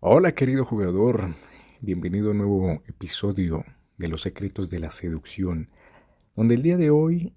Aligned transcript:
Hola 0.00 0.34
querido 0.34 0.66
jugador, 0.66 1.34
bienvenido 1.80 2.28
a 2.28 2.32
un 2.32 2.38
nuevo 2.38 2.82
episodio 2.86 3.64
de 3.96 4.08
Los 4.08 4.20
Secretos 4.20 4.68
de 4.68 4.78
la 4.78 4.90
Seducción, 4.90 5.70
donde 6.34 6.54
el 6.54 6.60
día 6.60 6.76
de 6.76 6.90
hoy 6.90 7.32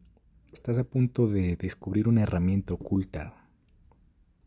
estás 0.51 0.77
a 0.77 0.83
punto 0.83 1.29
de 1.29 1.55
descubrir 1.55 2.09
una 2.09 2.23
herramienta 2.23 2.73
oculta, 2.73 3.47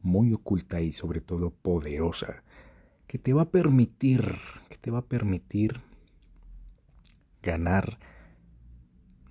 muy 0.03 0.31
oculta 0.35 0.83
y 0.83 0.93
sobre 0.93 1.23
todo 1.23 1.55
poderosa, 1.55 2.45
que 3.07 3.17
te 3.17 3.33
va 3.33 3.43
a 3.43 3.51
permitir, 3.51 4.23
que 4.69 4.77
te 4.77 4.91
va 4.91 4.99
a 4.99 5.09
permitir 5.09 5.81
ganar 7.43 7.99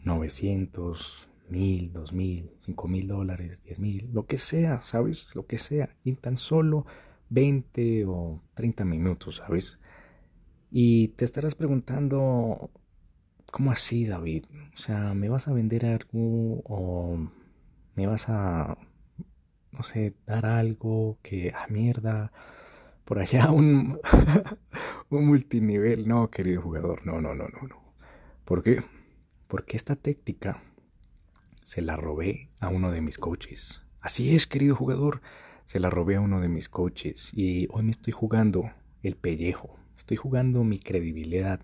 900, 0.03 1.29
1000, 1.49 1.93
2000, 1.93 2.51
5000 2.61 3.07
dólares, 3.07 3.61
10 3.61 3.79
mil, 3.79 4.09
lo 4.11 4.25
que 4.25 4.39
sea, 4.39 4.81
¿sabes? 4.81 5.35
Lo 5.35 5.45
que 5.45 5.59
sea, 5.59 5.95
y 6.03 6.13
tan 6.13 6.35
solo 6.35 6.87
20 7.31 8.05
o 8.05 8.41
30 8.53 8.85
minutos, 8.85 9.37
¿sabes? 9.37 9.79
Y 10.69 11.09
te 11.09 11.25
estarás 11.25 11.55
preguntando, 11.55 12.69
¿cómo 13.51 13.71
así, 13.71 14.05
David? 14.05 14.45
O 14.73 14.77
sea, 14.77 15.13
¿me 15.13 15.29
vas 15.29 15.47
a 15.47 15.53
vender 15.53 15.85
algo 15.85 16.61
o 16.65 17.31
me 17.95 18.05
vas 18.05 18.25
a, 18.27 18.77
no 19.71 19.83
sé, 19.83 20.13
dar 20.27 20.45
algo 20.45 21.17
que, 21.23 21.53
ah, 21.55 21.67
mierda, 21.69 22.31
por 23.05 23.19
allá 23.19 23.49
un, 23.51 23.99
un 25.09 25.25
multinivel? 25.25 26.07
No, 26.07 26.29
querido 26.29 26.61
jugador, 26.61 27.05
no, 27.05 27.21
no, 27.21 27.33
no, 27.33 27.47
no, 27.47 27.67
no. 27.67 27.93
¿Por 28.43 28.61
qué? 28.61 28.83
Porque 29.47 29.77
esta 29.77 29.95
técnica 29.95 30.61
se 31.63 31.81
la 31.81 31.95
robé 31.95 32.49
a 32.59 32.67
uno 32.67 32.91
de 32.91 32.99
mis 32.99 33.17
coaches. 33.17 33.83
Así 34.01 34.35
es, 34.35 34.47
querido 34.47 34.75
jugador 34.75 35.21
se 35.71 35.79
la 35.79 35.89
robé 35.89 36.17
a 36.17 36.19
uno 36.19 36.41
de 36.41 36.49
mis 36.49 36.67
coaches 36.67 37.31
y 37.33 37.69
hoy 37.71 37.83
me 37.83 37.91
estoy 37.91 38.11
jugando 38.11 38.69
el 39.03 39.15
pellejo, 39.15 39.79
estoy 39.95 40.17
jugando 40.17 40.65
mi 40.65 40.77
credibilidad, 40.77 41.61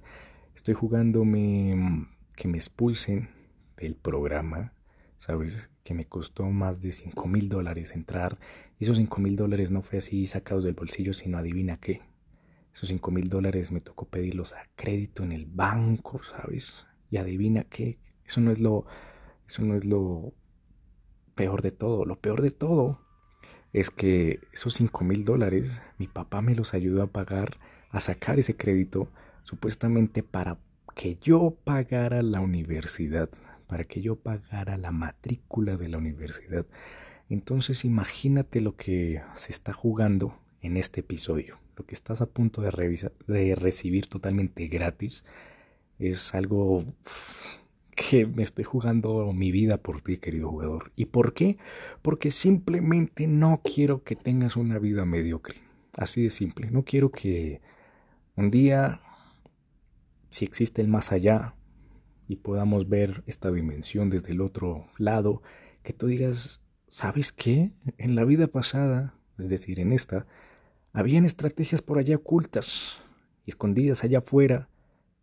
estoy 0.56 0.76
jugándome 0.76 2.08
que 2.34 2.48
me 2.48 2.58
expulsen 2.58 3.28
del 3.76 3.98
programa, 3.98 4.72
¿sabes? 5.18 5.72
Que 5.84 5.94
me 5.94 6.06
costó 6.06 6.46
más 6.46 6.80
de 6.80 6.94
5 6.94 7.28
mil 7.28 7.50
dólares 7.50 7.96
entrar. 7.96 8.40
Y 8.80 8.86
esos 8.86 8.96
5 8.96 9.20
mil 9.20 9.36
dólares 9.36 9.72
no 9.72 9.82
fue 9.82 9.98
así 9.98 10.26
sacados 10.26 10.64
del 10.64 10.76
bolsillo, 10.76 11.14
sino 11.14 11.38
adivina 11.38 11.76
qué. 11.76 12.02
Esos 12.74 12.88
5 12.88 13.12
mil 13.12 13.28
dólares 13.28 13.74
me 13.74 13.82
tocó 13.82 14.06
pedirlos 14.06 14.54
a 14.54 14.70
crédito 14.78 15.24
en 15.24 15.34
el 15.34 15.48
banco, 15.48 16.22
¿sabes? 16.24 16.88
Y 17.12 17.18
adivina 17.18 17.66
qué. 17.66 18.00
Eso 18.24 18.40
no 18.40 18.54
es 18.54 18.62
lo, 18.62 18.86
eso 19.46 19.64
no 19.64 19.76
es 19.76 19.84
lo 19.84 20.34
peor 21.36 21.62
de 21.62 21.72
todo. 21.72 22.06
Lo 22.06 22.22
peor 22.22 22.42
de 22.42 22.52
todo 22.52 23.06
es 23.74 23.90
que 23.90 24.40
esos 24.54 24.74
5 24.76 25.04
mil 25.04 25.24
dólares 25.26 25.82
mi 25.98 26.08
papá 26.08 26.42
me 26.42 26.56
los 26.56 26.74
ayudó 26.74 27.04
a 27.04 27.08
pagar, 27.08 27.58
a 27.90 28.00
sacar 28.00 28.40
ese 28.40 28.56
crédito, 28.56 29.10
supuestamente 29.44 30.24
para 30.24 30.58
que 30.96 31.18
yo 31.22 31.56
pagara 31.64 32.22
la 32.24 32.40
universidad, 32.40 33.30
para 33.68 33.84
que 33.84 34.02
yo 34.02 34.16
pagara 34.16 34.78
la 34.78 34.92
matrícula 34.92 35.78
de 35.78 35.90
la 35.90 35.98
universidad. 35.98 36.66
Entonces 37.30 37.86
imagínate 37.86 38.62
lo 38.62 38.76
que 38.76 39.22
se 39.36 39.52
está 39.52 39.74
jugando 39.74 40.40
en 40.62 40.78
este 40.78 41.02
episodio, 41.02 41.60
lo 41.76 41.86
que 41.86 41.94
estás 41.94 42.22
a 42.22 42.26
punto 42.26 42.62
de, 42.62 43.12
de 43.28 43.56
recibir 43.56 44.08
totalmente 44.08 44.68
gratis. 44.68 45.24
Es 46.00 46.34
algo 46.34 46.84
que 47.98 48.28
me 48.28 48.44
estoy 48.44 48.64
jugando 48.64 49.34
mi 49.34 49.52
vida 49.52 49.78
por 49.78 50.02
ti, 50.02 50.18
querido 50.18 50.52
jugador. 50.52 50.92
¿Y 50.96 51.06
por 51.06 51.34
qué? 51.34 51.58
Porque 52.04 52.30
simplemente 52.30 53.26
no 53.26 53.62
quiero 53.64 54.04
que 54.04 54.16
tengas 54.16 54.56
una 54.56 54.78
vida 54.78 55.04
mediocre. 55.04 55.56
Así 55.98 56.22
de 56.22 56.30
simple. 56.30 56.70
No 56.70 56.86
quiero 56.86 57.12
que 57.12 57.60
un 58.36 58.52
día, 58.52 59.02
si 60.30 60.46
existe 60.46 60.80
el 60.84 60.90
más 60.90 61.12
allá 61.12 61.56
y 62.28 62.36
podamos 62.36 62.88
ver 62.88 63.24
esta 63.26 63.50
dimensión 63.50 64.12
desde 64.12 64.32
el 64.32 64.42
otro 64.42 64.86
lado, 65.00 65.42
que 65.82 65.92
tú 65.92 66.06
digas, 66.06 66.62
¿sabes 66.88 67.32
qué? 67.32 67.72
En 67.98 68.14
la 68.14 68.26
vida 68.26 68.46
pasada, 68.46 69.16
es 69.40 69.50
decir, 69.50 69.80
en 69.80 69.92
esta, 69.92 70.28
habían 70.94 71.26
estrategias 71.26 71.82
por 71.82 71.98
allá 71.98 72.18
ocultas 72.18 73.02
escondidas 73.48 74.04
allá 74.04 74.20
afuera 74.20 74.70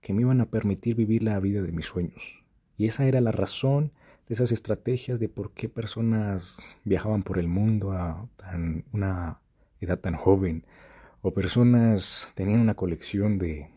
que 0.00 0.12
me 0.12 0.22
iban 0.22 0.40
a 0.40 0.50
permitir 0.50 0.96
vivir 0.96 1.22
la 1.22 1.38
vida 1.38 1.62
de 1.62 1.70
mis 1.70 1.86
sueños. 1.86 2.43
Y 2.76 2.86
esa 2.86 3.06
era 3.06 3.20
la 3.20 3.32
razón 3.32 3.92
de 4.28 4.34
esas 4.34 4.52
estrategias 4.52 5.20
de 5.20 5.28
por 5.28 5.52
qué 5.52 5.68
personas 5.68 6.58
viajaban 6.84 7.22
por 7.22 7.38
el 7.38 7.48
mundo 7.48 7.92
a 7.92 8.28
una 8.92 9.40
edad 9.80 9.98
tan 9.98 10.16
joven 10.16 10.64
o 11.22 11.32
personas 11.32 12.32
tenían 12.34 12.60
una 12.60 12.74
colección 12.74 13.38
de, 13.38 13.70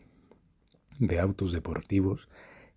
de 0.98 1.20
autos 1.20 1.52
deportivos 1.52 2.28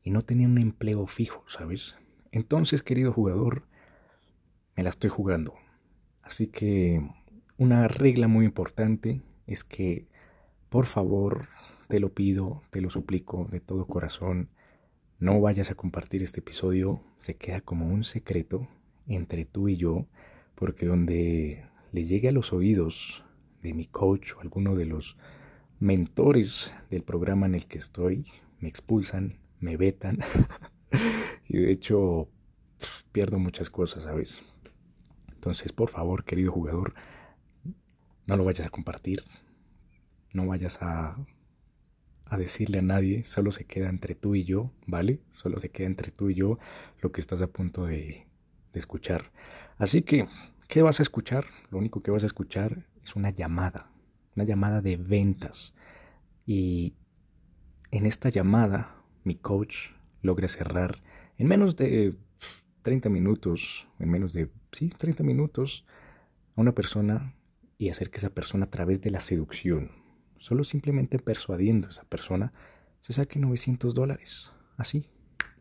y 0.04 0.12
no 0.12 0.22
tenían 0.22 0.52
un 0.52 0.60
empleo 0.60 1.06
fijo, 1.08 1.44
¿sabes? 1.48 1.98
Entonces, 2.32 2.82
querido 2.82 3.12
jugador, 3.12 3.64
me 4.76 4.84
la 4.84 4.90
estoy 4.90 5.10
jugando. 5.10 5.54
Así 6.22 6.48
que 6.48 7.06
una 7.58 7.88
regla 7.88 8.28
muy 8.28 8.46
importante 8.46 9.22
es 9.48 9.64
que, 9.64 10.08
por 10.70 10.86
favor, 10.86 11.48
te 11.88 12.00
lo 12.00 12.14
pido, 12.14 12.62
te 12.70 12.82
lo 12.82 12.90
suplico 12.90 13.48
de 13.52 13.60
todo 13.60 13.86
corazón, 13.86 14.50
no 15.22 15.40
vayas 15.40 15.70
a 15.70 15.76
compartir 15.76 16.24
este 16.24 16.40
episodio, 16.40 17.00
se 17.20 17.36
queda 17.36 17.62
como 17.62 17.88
un 17.88 18.04
secreto 18.04 18.68
entre 19.06 19.46
tú 19.46 19.70
y 19.70 19.78
yo, 19.78 20.08
porque 20.56 20.88
donde 20.88 21.64
le 21.92 22.04
llegue 22.04 22.30
a 22.30 22.32
los 22.32 22.52
oídos 22.54 23.24
de 23.62 23.76
mi 23.76 23.86
coach 23.86 24.34
o 24.34 24.42
alguno 24.42 24.76
de 24.76 24.86
los 24.86 25.18
mentores 25.80 26.76
del 26.90 27.04
programa 27.04 27.46
en 27.46 27.54
el 27.54 27.68
que 27.68 27.78
estoy, 27.78 28.26
me 28.60 28.68
expulsan, 28.68 29.38
me 29.60 29.78
vetan 29.78 30.18
y 31.48 31.58
de 31.58 31.72
hecho 31.72 32.28
pierdo 33.12 33.38
muchas 33.38 33.70
cosas, 33.70 34.04
¿sabes? 34.06 34.44
Entonces, 35.32 35.72
por 35.72 35.90
favor, 35.90 36.24
querido 36.26 36.52
jugador, 36.52 36.96
no 38.26 38.38
lo 38.38 38.44
vayas 38.44 38.66
a 38.66 38.72
compartir, 38.72 39.22
no 40.34 40.48
vayas 40.48 40.80
a 40.82 41.16
a 42.32 42.38
decirle 42.38 42.80
a 42.80 42.82
nadie, 42.82 43.26
solo 43.26 43.52
se 43.52 43.66
queda 43.66 43.90
entre 43.90 44.16
tú 44.16 44.36
y 44.36 44.46
yo, 44.46 44.72
¿vale? 44.88 45.20
Solo 45.32 45.60
se 45.60 45.70
queda 45.70 45.88
entre 45.88 46.12
tú 46.12 46.30
y 46.30 46.36
yo 46.36 46.58
lo 47.02 47.12
que 47.12 47.20
estás 47.20 47.42
a 47.42 47.48
punto 47.48 47.86
de, 47.86 48.26
de 48.72 48.80
escuchar. 48.80 49.34
Así 49.78 50.02
que, 50.02 50.30
¿qué 50.70 50.82
vas 50.82 51.02
a 51.02 51.04
escuchar? 51.04 51.44
Lo 51.72 51.78
único 51.78 52.02
que 52.02 52.10
vas 52.10 52.24
a 52.24 52.28
escuchar 52.28 52.88
es 53.04 53.18
una 53.18 53.32
llamada, 53.32 53.92
una 54.38 54.46
llamada 54.46 54.82
de 54.82 54.96
ventas. 54.96 55.76
Y 56.46 56.94
en 57.92 58.06
esta 58.06 58.30
llamada, 58.30 58.96
mi 59.26 59.36
coach 59.36 59.90
logra 60.22 60.48
cerrar 60.48 61.04
en 61.38 61.48
menos 61.48 61.76
de 61.76 62.16
30 62.84 63.10
minutos, 63.10 63.90
en 64.00 64.10
menos 64.10 64.32
de, 64.32 64.50
sí, 64.72 64.88
30 64.88 65.22
minutos, 65.24 65.86
a 66.56 66.62
una 66.62 66.74
persona 66.74 67.36
y 67.78 67.90
hacer 67.90 68.10
que 68.10 68.20
esa 68.20 68.30
persona 68.30 68.68
a 68.68 68.70
través 68.70 69.02
de 69.02 69.12
la 69.12 69.20
seducción, 69.20 69.92
solo 70.42 70.64
simplemente 70.64 71.20
persuadiendo 71.20 71.88
a 71.88 71.92
esa 71.92 72.04
persona, 72.04 72.52
se 73.00 73.14
saque 73.14 73.38
900 73.38 73.94
dólares. 73.94 74.52
Así. 74.76 75.08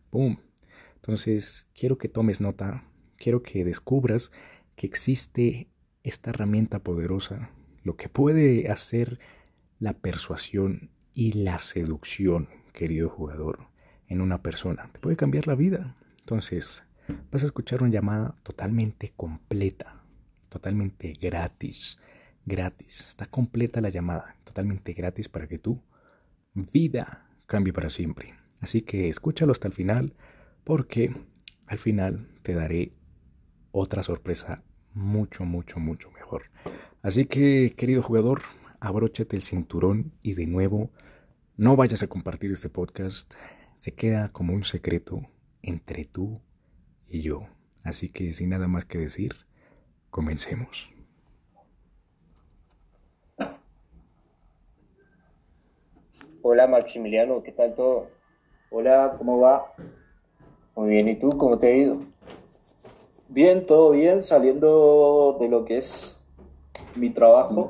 ¡Pum! 0.08 0.38
Entonces, 0.94 1.68
quiero 1.74 1.98
que 1.98 2.08
tomes 2.08 2.41
nota, 2.41 2.82
quiero 3.18 3.42
que 3.42 3.62
descubras 3.62 4.32
que 4.76 4.86
existe 4.86 5.68
esta 6.02 6.30
herramienta 6.30 6.78
poderosa, 6.78 7.50
lo 7.82 7.96
que 7.96 8.08
puede 8.08 8.70
hacer 8.70 9.20
la 9.78 9.92
persuasión 9.92 10.91
y 11.12 11.32
la 11.32 11.58
seducción, 11.58 12.48
querido 12.72 13.10
jugador, 13.10 13.66
en 14.08 14.22
una 14.22 14.42
persona. 14.42 14.88
Te 14.92 14.98
puede 14.98 15.16
cambiar 15.16 15.47
la 15.47 15.56
vida. 15.56 15.94
Entonces, 16.20 16.84
vas 17.30 17.42
a 17.42 17.47
escuchar 17.47 17.82
una 17.82 17.92
llamada 17.92 18.34
totalmente 18.42 19.12
completa, 19.14 20.02
totalmente 20.48 21.12
gratis 21.20 21.98
gratis. 22.45 23.09
Está 23.09 23.27
completa 23.27 23.81
la 23.81 23.89
llamada, 23.89 24.37
totalmente 24.45 24.93
gratis 24.93 25.28
para 25.28 25.47
que 25.48 25.59
tu 25.59 25.83
vida 26.54 27.28
cambie 27.47 27.72
para 27.72 27.91
siempre. 27.91 28.34
Así 28.60 28.83
que 28.83 29.09
escúchalo 29.09 29.53
hasta 29.53 29.69
el 29.69 29.75
final 29.75 30.15
porque 30.65 31.15
al 31.66 31.78
final 31.78 32.28
te 32.42 32.54
daré 32.54 32.92
otra 33.72 34.03
sorpresa 34.03 34.63
mucho, 34.92 35.45
mucho, 35.45 35.78
mucho 35.78 36.10
mejor. 36.10 36.51
Así 37.03 37.27
que, 37.27 37.75
querido 37.77 38.03
jugador, 38.03 38.43
abróchate 38.81 39.36
el 39.36 39.43
cinturón 39.43 40.13
y 40.22 40.34
de 40.34 40.47
nuevo, 40.47 40.91
no 41.57 41.77
vayas 41.77 42.03
a 42.03 42.09
compartir 42.09 42.51
este 42.53 42.69
podcast. 42.69 43.34
Se 43.77 43.93
queda 43.93 44.28
como 44.28 44.53
un 44.53 44.65
secreto 44.65 45.22
entre 45.63 46.04
tú 46.04 46.41
y 47.07 47.22
yo. 47.22 47.48
Así 47.83 48.09
que 48.09 48.33
sin 48.33 48.51
nada 48.51 48.69
más 48.69 48.84
que 48.84 48.98
decir, 48.98 49.34
comencemos. 50.10 50.91
Hola 56.42 56.66
Maximiliano, 56.66 57.42
¿qué 57.42 57.53
tal 57.53 57.75
todo? 57.75 58.07
Hola, 58.71 59.15
¿cómo 59.19 59.41
va? 59.41 59.75
Muy 60.75 60.89
bien, 60.89 61.09
¿y 61.09 61.16
tú 61.16 61.28
cómo 61.37 61.59
te 61.59 61.66
ha 61.66 61.77
ido? 61.77 61.98
Bien, 63.28 63.66
todo 63.66 63.91
bien, 63.91 64.22
saliendo 64.22 65.37
de 65.39 65.48
lo 65.51 65.66
que 65.66 65.77
es 65.77 66.27
mi 66.97 67.10
trabajo. 67.10 67.69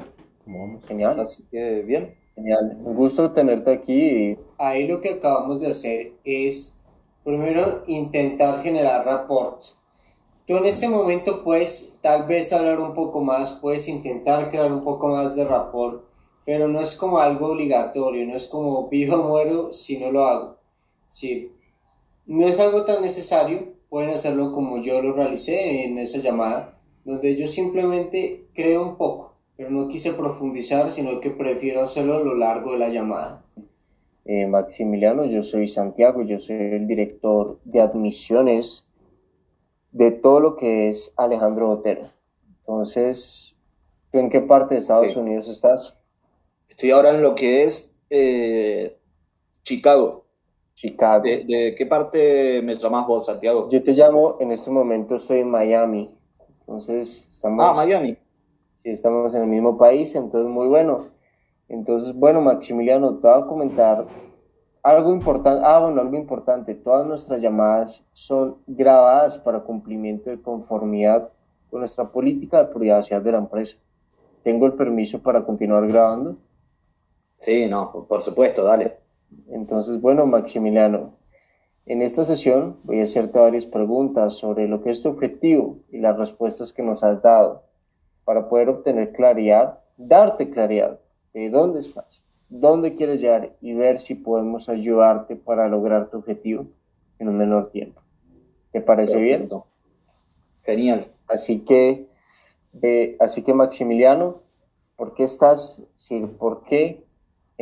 Genial. 0.87 1.19
Así 1.19 1.43
que 1.51 1.83
bien. 1.83 2.15
Genial. 2.37 2.79
Un 2.85 2.95
gusto 2.95 3.33
tenerte 3.33 3.73
aquí. 3.73 4.39
Ahí 4.57 4.87
lo 4.87 5.01
que 5.01 5.15
acabamos 5.15 5.61
de 5.61 5.67
hacer 5.67 6.13
es, 6.23 6.81
primero, 7.25 7.83
intentar 7.89 8.63
generar 8.63 9.05
rapport. 9.05 9.63
Tú 10.47 10.57
en 10.59 10.67
este 10.67 10.89
momento 10.89 11.43
puedes 11.43 11.99
tal 12.01 12.29
vez 12.29 12.53
hablar 12.53 12.79
un 12.79 12.95
poco 12.95 13.21
más, 13.21 13.51
puedes 13.61 13.89
intentar 13.89 14.49
crear 14.49 14.73
un 14.73 14.85
poco 14.85 15.09
más 15.09 15.35
de 15.35 15.45
rapport, 15.45 16.05
pero 16.45 16.69
no 16.69 16.81
es 16.81 16.97
como 16.97 17.19
algo 17.19 17.49
obligatorio, 17.49 18.27
no 18.27 18.37
es 18.37 18.47
como 18.47 18.89
vivo 18.89 19.17
o 19.17 19.29
muero 19.29 19.73
si 19.73 19.99
no 19.99 20.11
lo 20.11 20.25
hago. 20.25 20.57
Sí, 21.09 21.53
no 22.27 22.47
es 22.47 22.61
algo 22.61 22.85
tan 22.85 23.03
necesario, 23.03 23.75
pueden 23.89 24.11
hacerlo 24.11 24.53
como 24.53 24.79
yo 24.79 25.03
lo 25.03 25.13
realicé 25.13 25.85
en 25.85 25.99
esa 25.99 26.19
llamada, 26.19 26.79
donde 27.05 27.37
yo 27.37 27.47
simplemente 27.47 28.47
creo 28.55 28.83
un 28.83 28.97
poco, 28.97 29.35
pero 29.57 29.71
no 29.71 29.89
quise 29.89 30.13
profundizar, 30.13 30.91
sino 30.91 31.21
que 31.21 31.31
prefiero 31.31 31.83
hacerlo 31.83 32.17
a 32.17 32.21
lo 32.21 32.35
largo 32.35 32.73
de 32.73 32.79
la 32.79 32.89
llamada. 32.89 33.45
Eh, 34.25 34.47
Maximiliano, 34.47 35.25
yo 35.25 35.43
soy 35.43 35.67
Santiago, 35.67 36.23
yo 36.23 36.39
soy 36.39 36.57
el 36.57 36.87
director 36.87 37.59
de 37.65 37.81
admisiones 37.81 38.87
de 39.93 40.13
todo 40.13 40.41
lo 40.41 40.57
que 40.57 40.91
es 40.91 41.13
Alejandro 41.17 41.67
Botero. 41.67 42.03
Entonces, 42.61 43.57
¿tú 44.13 44.19
en 44.19 44.31
qué 44.31 44.41
parte 44.41 44.75
de 44.75 44.81
Estados. 44.81 45.17
Unidos 45.17 45.49
estás? 45.49 45.97
Estoy 46.81 46.93
ahora 46.93 47.11
en 47.11 47.21
lo 47.21 47.35
que 47.35 47.65
es 47.65 47.95
eh, 48.09 48.99
Chicago. 49.63 50.25
Chicago. 50.75 51.23
¿De, 51.23 51.45
de 51.45 51.75
qué 51.75 51.85
parte 51.85 52.63
me 52.63 52.75
llamás 52.75 53.07
vos, 53.07 53.27
Santiago? 53.27 53.69
Yo 53.69 53.83
te 53.83 53.93
llamo, 53.93 54.39
en 54.41 54.51
este 54.51 54.71
momento 54.71 55.17
estoy 55.17 55.41
en 55.41 55.51
Miami. 55.51 56.17
Entonces, 56.61 57.29
estamos, 57.31 57.67
Ah, 57.69 57.75
Miami. 57.75 58.17
sí, 58.77 58.89
estamos 58.89 59.35
en 59.35 59.43
el 59.43 59.49
mismo 59.49 59.77
país, 59.77 60.15
entonces 60.15 60.51
muy 60.51 60.69
bueno. 60.69 61.09
Entonces, 61.69 62.15
bueno, 62.15 62.41
Maximiliano, 62.41 63.19
te 63.19 63.29
voy 63.29 63.43
a 63.43 63.47
comentar 63.47 64.07
algo 64.83 65.13
importante. 65.13 65.61
Ah, 65.63 65.81
bueno, 65.81 66.01
algo 66.01 66.17
importante. 66.17 66.75
Todas 66.77 67.07
nuestras 67.07 67.43
llamadas 67.43 68.07
son 68.15 68.57
grabadas 68.67 69.37
para 69.37 69.61
cumplimiento 69.61 70.31
de 70.31 70.41
conformidad 70.41 71.29
con 71.71 71.81
nuestra 71.81 72.09
política 72.11 72.65
de 72.65 72.73
privacidad 72.73 73.21
de 73.21 73.33
la 73.33 73.39
empresa. 73.39 73.77
¿Tengo 74.43 74.65
el 74.65 74.73
permiso 74.73 75.19
para 75.19 75.45
continuar 75.45 75.87
grabando? 75.87 76.39
Sí, 77.41 77.67
no, 77.67 77.91
por 78.07 78.21
supuesto, 78.21 78.65
dale. 78.65 78.99
Entonces, 79.49 79.99
bueno, 79.99 80.27
Maximiliano, 80.27 81.15
en 81.87 82.03
esta 82.03 82.27
sesión 82.27 82.77
voy 82.83 83.01
a 83.01 83.05
hacerte 83.05 83.39
varias 83.39 83.65
preguntas 83.65 84.35
sobre 84.35 84.69
lo 84.69 84.83
que 84.83 84.91
es 84.91 85.03
tu 85.03 85.09
objetivo 85.09 85.79
y 85.91 86.01
las 86.01 86.19
respuestas 86.19 86.75
que 86.75 86.83
nos 86.83 87.03
has 87.03 87.23
dado 87.23 87.63
para 88.27 88.47
poder 88.51 88.69
obtener 88.69 89.13
claridad, 89.13 89.79
darte 89.97 90.51
claridad 90.51 91.01
de 91.33 91.49
dónde 91.49 91.81
estás, 91.81 92.23
dónde 92.51 92.95
quieres 92.95 93.23
llegar 93.23 93.57
y 93.63 93.73
ver 93.73 94.01
si 94.01 94.17
podemos 94.17 94.69
ayudarte 94.69 95.35
para 95.35 95.67
lograr 95.67 96.11
tu 96.11 96.19
objetivo 96.19 96.67
en 97.19 97.31
un 97.31 97.39
menor 97.39 97.71
tiempo. 97.71 98.03
¿Te 98.71 98.83
parece 98.83 99.17
bien? 99.17 99.49
Genial. 100.65 101.07
Así 101.27 101.61
que, 101.61 102.07
eh, 102.83 103.17
así 103.19 103.43
que 103.43 103.55
Maximiliano, 103.55 104.43
¿por 104.97 105.15
qué 105.15 105.25
estás, 105.25 105.83
sí, 105.97 106.27
por 106.39 106.65
qué 106.65 107.09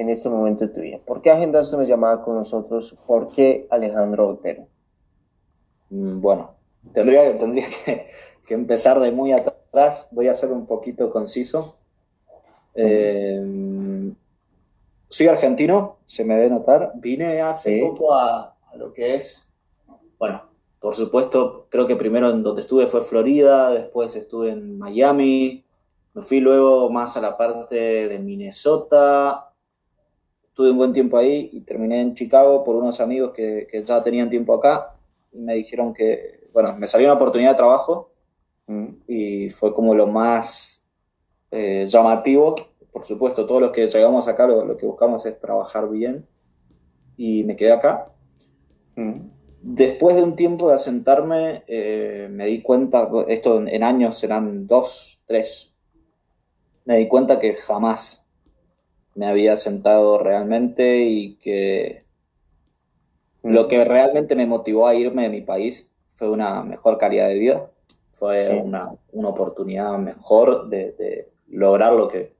en 0.00 0.10
este 0.10 0.28
momento 0.28 0.66
de 0.66 0.72
tu 0.74 0.80
vida? 0.80 0.98
¿Por 1.04 1.22
qué 1.22 1.30
agendaste 1.30 1.76
una 1.76 1.84
llamada 1.86 2.22
con 2.22 2.36
nosotros? 2.36 2.94
¿Por 3.06 3.32
qué 3.32 3.66
Alejandro 3.70 4.28
Otero? 4.28 4.66
Mm, 5.90 6.20
Bueno, 6.20 6.54
tendría, 6.92 7.36
tendría 7.38 7.66
que, 7.84 8.08
que 8.46 8.54
empezar 8.54 9.00
de 9.00 9.12
muy 9.12 9.32
atrás. 9.32 10.08
Voy 10.10 10.28
a 10.28 10.34
ser 10.34 10.52
un 10.52 10.66
poquito 10.66 11.10
conciso. 11.10 11.76
Eh, 12.74 14.12
soy 15.08 15.26
argentino, 15.26 15.98
se 16.06 16.24
me 16.24 16.34
debe 16.36 16.50
notar. 16.50 16.92
Vine 16.96 17.40
hace 17.42 17.76
Sí. 17.76 17.80
poco 17.80 18.14
a, 18.14 18.56
a 18.70 18.76
lo 18.76 18.92
que 18.92 19.14
es, 19.14 19.48
bueno, 20.18 20.42
por 20.80 20.94
supuesto, 20.94 21.66
creo 21.70 21.86
que 21.86 21.96
primero 21.96 22.30
en 22.30 22.42
donde 22.42 22.60
estuve 22.60 22.86
fue 22.86 23.00
Florida, 23.00 23.70
después 23.70 24.14
estuve 24.16 24.50
en 24.50 24.78
Miami, 24.78 25.64
me 26.14 26.22
fui 26.22 26.40
luego 26.40 26.88
más 26.90 27.16
a 27.16 27.20
la 27.20 27.36
parte 27.36 28.08
de 28.08 28.18
Minnesota, 28.18 29.47
estuve 30.58 30.72
un 30.72 30.76
buen 30.76 30.92
tiempo 30.92 31.16
ahí 31.16 31.50
y 31.52 31.60
terminé 31.60 32.00
en 32.00 32.14
Chicago 32.14 32.64
por 32.64 32.74
unos 32.74 33.00
amigos 33.00 33.30
que, 33.32 33.68
que 33.70 33.84
ya 33.84 34.02
tenían 34.02 34.28
tiempo 34.28 34.54
acá 34.54 34.96
y 35.30 35.38
me 35.38 35.54
dijeron 35.54 35.94
que, 35.94 36.48
bueno, 36.52 36.74
me 36.76 36.88
salió 36.88 37.06
una 37.06 37.14
oportunidad 37.14 37.52
de 37.52 37.56
trabajo 37.58 38.10
y 39.06 39.50
fue 39.50 39.72
como 39.72 39.94
lo 39.94 40.08
más 40.08 40.90
eh, 41.52 41.86
llamativo. 41.88 42.56
Por 42.90 43.04
supuesto, 43.04 43.46
todos 43.46 43.60
los 43.60 43.70
que 43.70 43.86
llegamos 43.86 44.26
acá 44.26 44.48
lo, 44.48 44.64
lo 44.64 44.76
que 44.76 44.84
buscamos 44.84 45.24
es 45.26 45.38
trabajar 45.38 45.88
bien 45.88 46.26
y 47.16 47.44
me 47.44 47.54
quedé 47.54 47.70
acá. 47.70 48.06
Después 49.62 50.16
de 50.16 50.24
un 50.24 50.34
tiempo 50.34 50.70
de 50.70 50.74
asentarme, 50.74 51.62
eh, 51.68 52.26
me 52.32 52.46
di 52.46 52.62
cuenta, 52.62 53.08
esto 53.28 53.64
en 53.64 53.84
años 53.84 54.18
serán 54.18 54.66
dos, 54.66 55.22
tres, 55.24 55.72
me 56.84 56.96
di 56.96 57.06
cuenta 57.06 57.38
que 57.38 57.54
jamás 57.54 58.27
me 59.18 59.26
había 59.26 59.56
sentado 59.56 60.18
realmente 60.18 61.02
y 61.02 61.34
que 61.36 62.04
lo 63.42 63.66
que 63.66 63.84
realmente 63.84 64.36
me 64.36 64.46
motivó 64.46 64.86
a 64.86 64.94
irme 64.94 65.24
de 65.24 65.28
mi 65.28 65.40
país 65.40 65.90
fue 66.06 66.30
una 66.30 66.62
mejor 66.62 66.98
calidad 66.98 67.26
de 67.28 67.38
vida, 67.38 67.70
fue 68.12 68.46
Sí. 68.46 68.52
una, 68.62 68.90
una 69.12 69.28
oportunidad 69.28 69.98
mejor 69.98 70.68
de, 70.68 70.92
de 70.92 71.28
lograr 71.48 71.94
lo 71.94 72.06
que, 72.08 72.32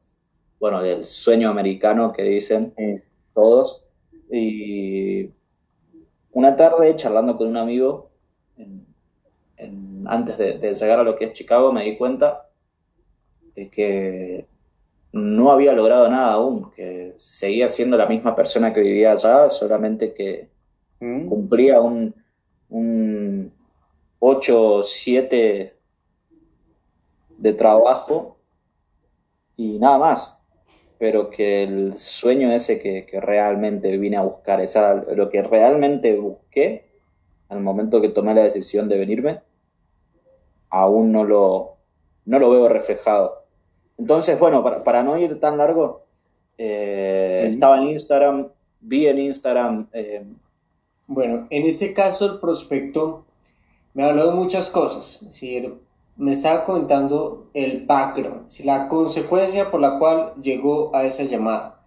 bueno, 0.61 0.81
el 0.85 1.05
sueño 1.05 1.49
americano 1.51 2.13
que 2.13 2.23
dicen 2.23 2.73
Sí. 2.77 3.03
todos. 3.35 3.85
Y 4.31 5.31
una 6.31 6.55
tarde, 6.55 6.95
charlando 6.95 7.37
con 7.37 7.49
un 7.49 7.57
amigo, 7.57 8.11
en- 8.57 8.87
en- 9.57 10.05
antes 10.07 10.39
de, 10.39 10.59
de 10.59 10.75
llegar 10.77 11.01
a 11.01 11.05
lo 11.05 11.17
que 11.17 11.25
es 11.25 11.33
Chicago, 11.33 11.73
me 11.73 11.83
di 11.83 11.97
cuenta 11.97 12.49
de 13.57 13.69
que 13.69 14.38
no 15.13 15.51
había 15.51 15.73
logrado 15.73 16.09
nada 16.11 16.33
aún, 16.33 16.71
que 16.71 17.15
seguía 17.17 17.69
siendo 17.69 17.97
la 17.97 18.07
misma 18.07 18.35
persona 18.35 18.73
que 18.73 18.81
vivía 18.81 19.13
allá, 19.13 19.51
solamente 19.51 20.13
que 20.13 20.49
¿Mm? 21.01 21.29
cumplía 21.29 21.81
un, 21.81 22.15
un 22.69 23.53
8 24.19 24.75
o 24.75 24.83
7 24.83 25.77
de 27.39 27.53
trabajo 27.53 28.39
y 29.57 29.79
nada 29.79 29.99
más. 29.99 30.35
Pero 30.99 31.31
que 31.31 31.63
el 31.63 31.95
sueño 31.95 32.51
ese 32.53 32.81
que, 32.81 33.07
que 33.07 33.21
realmente 33.21 33.97
vine 33.99 34.17
a 34.17 34.23
buscar, 34.23 34.61
esa, 34.61 34.95
lo 34.95 35.31
que 35.31 35.43
realmente 35.43 36.17
busqué 36.17 36.89
al 37.49 37.61
momento 37.61 38.01
que 38.01 38.09
tomé 38.09 38.35
la 38.35 38.43
decisión 38.43 38.89
de 38.89 38.99
venirme, 38.99 39.41
aún 40.71 41.13
no 41.13 41.25
lo, 41.25 41.77
no 42.25 42.39
lo 42.39 42.51
veo 42.51 42.69
reflejado. 42.69 43.38
Entonces, 43.99 44.39
bueno, 44.39 44.63
para, 44.63 44.85
para 44.85 45.03
no 45.03 45.19
ir 45.19 45.39
tan 45.41 45.59
largo, 45.59 46.05
eh, 46.57 47.47
estaba 47.51 47.79
en 47.79 47.89
Instagram, 47.89 48.49
vi 48.81 49.07
en 49.07 49.19
Instagram 49.19 49.89
eh, 49.93 50.25
Bueno, 51.07 51.47
en 51.51 51.67
ese 51.67 51.93
caso 51.95 52.27
el 52.27 52.41
prospecto 52.41 53.25
me 53.95 54.05
habló 54.05 54.27
de 54.27 54.35
muchas 54.35 54.71
cosas, 54.71 55.23
es 55.23 55.29
decir, 55.29 55.75
me 56.17 56.33
estaba 56.33 56.65
comentando 56.65 57.49
el 57.55 57.87
background, 57.87 58.47
decir, 58.47 58.67
la 58.67 58.89
consecuencia 58.89 59.71
por 59.71 59.81
la 59.81 59.99
cual 59.99 60.35
llegó 60.41 60.95
a 60.95 61.05
esa 61.05 61.23
llamada. 61.23 61.81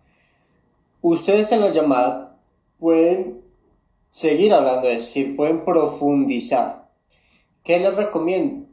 Ustedes 1.02 1.52
en 1.52 1.62
la 1.62 1.70
llamada 1.70 2.38
pueden 2.80 3.42
seguir 4.10 4.54
hablando, 4.54 4.88
es 4.88 5.02
decir, 5.02 5.36
pueden 5.36 5.66
profundizar. 5.66 6.90
¿Qué 7.64 7.80
les 7.80 7.96
recomiendo? 7.96 8.68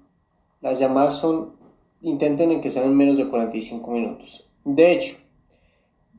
Las 0.60 0.78
llamadas 0.78 1.14
son, 1.16 1.56
intenten 2.00 2.52
en 2.52 2.60
que 2.60 2.70
sean 2.70 2.86
en 2.86 2.96
menos 2.96 3.18
de 3.18 3.28
45 3.28 3.90
minutos. 3.90 4.48
De 4.64 4.92
hecho, 4.92 5.16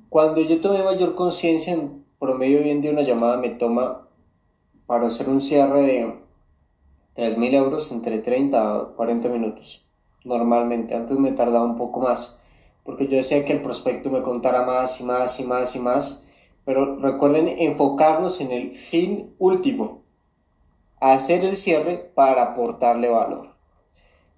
cuando 0.09 0.41
yo 0.41 0.59
tomé 0.59 0.83
mayor 0.83 1.15
conciencia, 1.15 1.73
en 1.73 2.03
promedio 2.19 2.63
bien 2.63 2.81
de 2.81 2.89
una 2.89 3.01
llamada 3.01 3.37
me 3.37 3.49
toma 3.49 4.07
para 4.85 5.07
hacer 5.07 5.29
un 5.29 5.39
cierre 5.39 5.83
de 5.83 6.13
3.000 7.15 7.53
euros 7.53 7.91
entre 7.91 8.19
30 8.19 8.75
a 8.75 8.85
40 8.95 9.29
minutos. 9.29 9.85
Normalmente, 10.25 10.95
antes 10.95 11.17
me 11.17 11.31
tardaba 11.31 11.65
un 11.65 11.77
poco 11.77 12.01
más, 12.01 12.39
porque 12.83 13.07
yo 13.07 13.17
decía 13.17 13.45
que 13.45 13.53
el 13.53 13.61
prospecto 13.61 14.09
me 14.09 14.21
contara 14.21 14.63
más 14.63 14.99
y 14.99 15.03
más 15.03 15.39
y 15.39 15.43
más 15.43 15.75
y 15.75 15.79
más, 15.79 16.27
pero 16.65 16.97
recuerden 16.97 17.47
enfocarnos 17.47 18.41
en 18.41 18.51
el 18.51 18.71
fin 18.71 19.33
último, 19.37 20.03
hacer 20.99 21.45
el 21.45 21.55
cierre 21.55 21.97
para 21.97 22.43
aportarle 22.43 23.09
valor. 23.09 23.48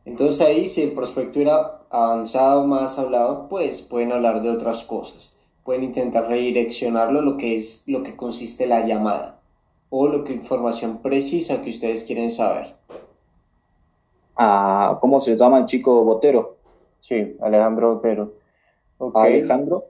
Entonces 0.06 0.42
ahí, 0.42 0.68
si 0.68 0.82
el 0.82 0.92
prospecto 0.94 1.40
era 1.40 1.82
avanzado, 1.90 2.66
más 2.66 2.98
hablado, 2.98 3.48
pues 3.50 3.82
pueden 3.82 4.12
hablar 4.12 4.42
de 4.42 4.50
otras 4.50 4.84
cosas. 4.84 5.38
Pueden 5.64 5.84
intentar 5.84 6.28
redireccionarlo 6.28 7.20
a 7.20 7.24
lo 7.24 7.38
que 7.38 7.56
es 7.56 7.84
lo 7.86 8.02
que 8.04 8.16
consiste 8.16 8.66
la 8.66 8.86
llamada 8.86 9.40
o 9.90 10.08
lo 10.08 10.24
que 10.24 10.34
información 10.34 11.00
precisa 11.00 11.62
que 11.62 11.70
ustedes 11.70 12.06
quieren 12.06 12.32
saber. 12.32 12.76
a, 14.36 14.98
¿cómo 15.00 15.20
se 15.20 15.36
llama 15.36 15.60
el 15.60 15.66
chico 15.66 16.04
Botero? 16.04 16.58
Sí, 17.00 17.36
Alejandro 17.42 17.98
Otero. 17.98 18.34
a 19.14 19.24
Alejandro 19.24 19.86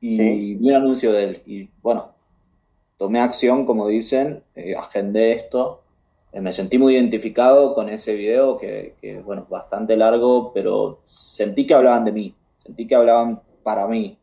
y 0.00 0.54
vi 0.54 0.70
un 0.70 0.76
anuncio 0.76 1.12
de 1.12 1.24
él. 1.24 1.42
Y 1.46 1.68
bueno, 1.82 2.12
tomé 2.96 3.20
acción, 3.20 3.66
como 3.66 3.88
dicen, 3.88 4.42
eh, 4.54 4.74
agendé 4.76 5.32
esto. 5.32 5.82
Eh, 6.38 6.40
me 6.40 6.52
sentí 6.52 6.78
muy 6.78 6.94
identificado 6.94 7.74
con 7.74 7.88
ese 7.88 8.14
video, 8.14 8.56
que, 8.56 8.94
que, 9.00 9.20
bueno, 9.20 9.46
bastante 9.48 9.96
largo, 9.96 10.52
pero 10.52 11.00
sentí 11.04 11.66
que 11.66 11.74
hablaban 11.74 12.04
de 12.04 12.12
mí, 12.12 12.34
sentí 12.56 12.86
que 12.86 12.94
hablaban 12.94 13.40
para 13.62 13.86
mí. 13.86 14.18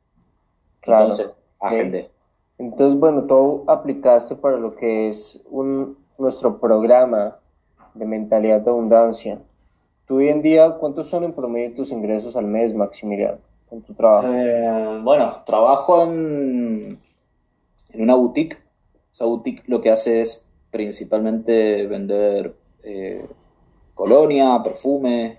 Claro. 0.79 1.05
Entonces, 1.05 1.35
agendé. 1.59 2.09
Entonces, 2.57 2.99
bueno, 2.99 3.23
tú 3.23 3.65
aplicaste 3.67 4.35
para 4.35 4.57
lo 4.57 4.75
que 4.75 5.09
es 5.09 5.39
un, 5.49 5.97
nuestro 6.17 6.59
programa 6.59 7.37
de 7.93 8.05
mentalidad 8.05 8.61
de 8.61 8.69
abundancia. 8.69 9.41
¿Tú 10.05 10.17
hoy 10.17 10.29
en 10.29 10.41
día 10.41 10.69
cuántos 10.79 11.09
son 11.09 11.25
en 11.25 11.33
promedio 11.33 11.75
tus 11.75 11.91
ingresos 11.91 12.35
al 12.35 12.45
mes, 12.45 12.73
Maximiliano, 12.73 13.39
con 13.67 13.81
tu 13.81 13.93
trabajo? 13.93 14.27
Eh, 14.31 15.01
bueno, 15.03 15.33
trabajo 15.45 16.03
en, 16.03 16.97
en 17.91 18.01
una 18.01 18.15
boutique. 18.15 18.57
Esa 19.11 19.25
boutique 19.25 19.63
lo 19.67 19.81
que 19.81 19.91
hace 19.91 20.21
es 20.21 20.44
principalmente 20.75 21.87
vender 21.87 22.53
eh, 22.83 23.25
colonia, 23.93 24.61
perfume. 24.61 25.37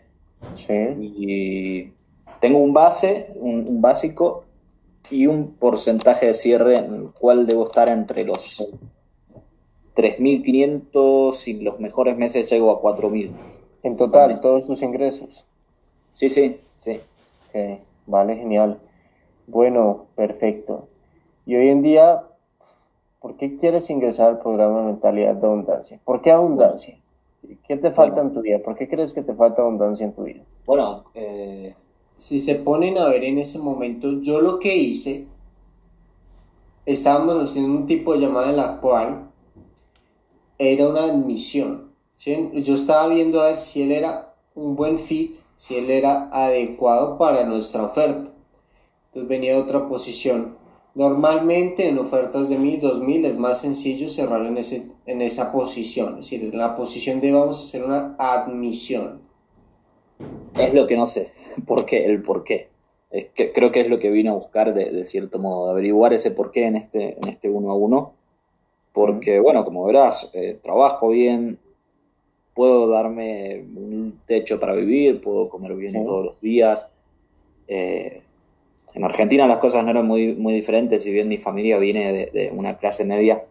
Sí. 0.55 0.73
Y 0.99 1.93
tengo 2.41 2.59
un 2.59 2.73
base, 2.73 3.29
un, 3.35 3.83
básico 3.83 4.45
y 5.11 5.27
un 5.27 5.57
porcentaje 5.57 6.29
de 6.29 6.35
cierre 6.35 6.79
en 6.79 6.95
el 6.95 7.11
cual 7.11 7.47
debo 7.47 7.67
estar 7.67 7.91
entre 7.91 8.25
los 8.25 8.67
3.500 9.95 11.49
y 11.49 11.61
los 11.61 11.81
mejores 11.81 12.17
meses 12.17 12.51
llego 12.51 12.71
a 12.71 12.81
4.000. 12.81 13.31
En 13.83 13.97
total, 13.99 14.41
todos 14.41 14.67
tus 14.67 14.81
ingresos. 14.81 15.45
Sí, 16.15 16.31
sí, 16.31 16.61
sí. 16.77 16.99
Vale, 18.07 18.37
genial. 18.37 18.79
Bueno, 19.47 20.07
perfecto. 20.17 20.89
Y 21.45 21.57
hoy 21.57 21.69
en 21.69 21.83
día, 21.83 22.23
¿por 23.27 23.37
qué 23.39 23.57
quieres 23.57 23.91
ingresar 23.91 24.29
al 24.29 24.39
programa 24.39 24.79
de 24.79 24.87
mentalidad 24.87 25.35
de 25.35 25.47
abundancia? 25.49 25.99
¿Por 26.05 26.23
qué 26.23 26.31
abundancia? 26.31 26.97
¿Qué 27.67 27.77
te 27.77 27.91
falta 27.91 28.21
en 28.21 28.33
tu 28.33 28.41
vida? 28.41 28.61
¿Por 28.61 28.77
qué 28.77 28.89
crees 28.89 29.13
que 29.13 29.21
te 29.21 29.35
falta 29.35 29.63
abundancia 29.63 30.07
en 30.07 30.13
tu 30.13 30.23
vida? 30.23 30.45
Bueno, 30.65 31.07
eh, 31.13 31.75
si 32.17 32.39
se 32.39 32.55
ponen 32.55 32.99
a 32.99 33.09
ver 33.09 33.25
en 33.25 33.39
ese 33.39 33.59
momento, 33.59 34.21
yo 34.21 34.41
lo 34.41 34.61
que 34.61 34.77
hice, 34.77 35.27
estábamos 36.85 37.43
haciendo 37.43 37.77
un 37.77 37.87
tipo 37.89 38.13
de 38.13 38.21
llamada 38.21 38.51
en 38.51 38.57
la 38.59 38.81
cual 38.81 39.29
era 40.57 40.89
una 40.89 41.07
admisión. 41.07 41.91
Yo 42.25 42.75
estaba 42.75 43.09
viendo 43.09 43.41
a 43.41 43.47
ver 43.47 43.57
si 43.57 43.83
él 43.83 43.91
era 43.91 44.35
un 44.55 44.77
buen 44.77 45.01
fit, 45.01 45.35
si 45.59 45.75
él 45.75 45.91
era 45.91 46.31
adecuado 46.31 47.19
para 47.19 47.43
nuestra 47.43 47.87
oferta. 47.87 48.31
Entonces 49.09 49.29
venía 49.29 49.59
otra 49.59 49.89
posición. 49.89 50.65
Normalmente 50.97 51.89
en 51.89 51.99
ofertas 51.99 52.49
de 52.49 52.59
1000, 52.59 52.81
2000 52.81 53.25
es 53.27 53.39
más 53.39 53.61
sencillo 53.61 54.09
cerrar 54.09 54.45
en, 54.45 54.59
ese, 54.59 54.89
en 55.07 55.23
esa 55.23 55.53
posición. 55.53 56.19
Es 56.19 56.31
decir, 56.31 56.51
en 56.53 56.59
la 56.59 56.75
posición 56.75 57.21
de 57.21 57.31
vamos 57.31 57.61
a 57.61 57.63
hacer 57.63 57.85
una 57.85 58.17
admisión. 58.19 59.21
Es 60.59 60.75
lo 60.75 60.89
que 60.89 60.97
no 60.97 61.07
sé. 61.07 61.31
¿Por 61.67 61.87
qué? 61.87 62.07
El 62.07 62.23
por 62.23 62.43
qué. 62.43 62.71
Es 63.13 63.27
que, 63.27 63.53
creo 63.53 63.71
que 63.71 63.83
es 63.83 63.89
lo 63.89 64.01
que 64.01 64.11
vino 64.11 64.33
a 64.33 64.35
buscar 64.35 64.75
de, 64.75 64.91
de 64.91 65.05
cierto 65.05 65.39
modo, 65.39 65.67
de 65.67 65.71
averiguar 65.71 66.13
ese 66.13 66.33
por 66.33 66.51
qué 66.51 66.65
en 66.65 66.75
este, 66.75 67.17
en 67.23 67.29
este 67.29 67.49
uno 67.49 67.71
a 67.71 67.77
uno 67.77 68.17
porque, 68.97 69.41
bueno, 69.41 69.63
como 69.67 69.85
verás, 69.85 70.31
eh, 70.33 70.59
trabajo 70.63 71.11
bien, 71.11 71.59
puedo 72.55 72.89
darme 72.89 73.63
un 73.77 74.23
techo 74.25 74.59
para 74.59 74.73
vivir, 74.73 75.21
puedo 75.21 75.51
comer 75.51 75.75
bien 75.75 76.03
todos 76.03 76.25
los 76.25 76.41
días. 76.41 76.89
Eh, 77.69 78.23
en 78.97 79.05
Argentina 79.05 79.47
las 79.47 79.59
cosas 79.59 79.85
no 79.85 79.91
eran 79.91 80.07
muy, 80.07 80.35
muy 80.35 80.55
diferentes, 80.55 81.05
si 81.05 81.13
bien 81.13 81.29
mi 81.29 81.39
familia 81.39 81.79
viene 81.79 82.31
de, 82.33 82.51
una 82.53 82.79
clase 82.79 83.05
media, 83.05 83.45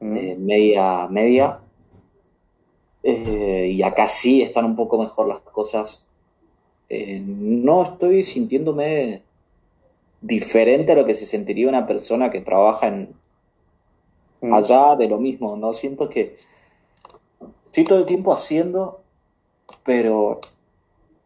eh, 0.00 0.36
media, 0.38 1.06
media, 1.08 1.60
y 3.04 3.80
acá 3.82 4.08
sí 4.08 4.42
están 4.42 4.64
un 4.64 4.74
poco 4.74 4.98
mejor 4.98 5.28
las 5.28 5.40
cosas. 5.40 6.04
no 6.90 7.82
estoy 7.84 8.24
sintiéndome 8.24 9.22
diferente 10.20 10.92
a 10.92 10.96
lo 10.96 11.04
que 11.04 11.14
se 11.14 11.26
sentiría 11.26 11.68
una 11.68 11.86
persona 11.86 12.30
que 12.30 12.40
trabaja 12.40 12.88
en, 12.88 13.14
Mm. 14.40 14.52
allá 14.52 14.96
de 14.96 15.08
lo 15.08 15.18
mismo, 15.18 15.56
¿no? 15.56 15.72
Siento 15.72 16.08
que 16.08 16.36
estoy 17.64 17.84
todo 17.84 17.98
el 17.98 18.06
tiempo 18.06 18.32
haciendo, 18.32 19.00
pero 19.84 20.40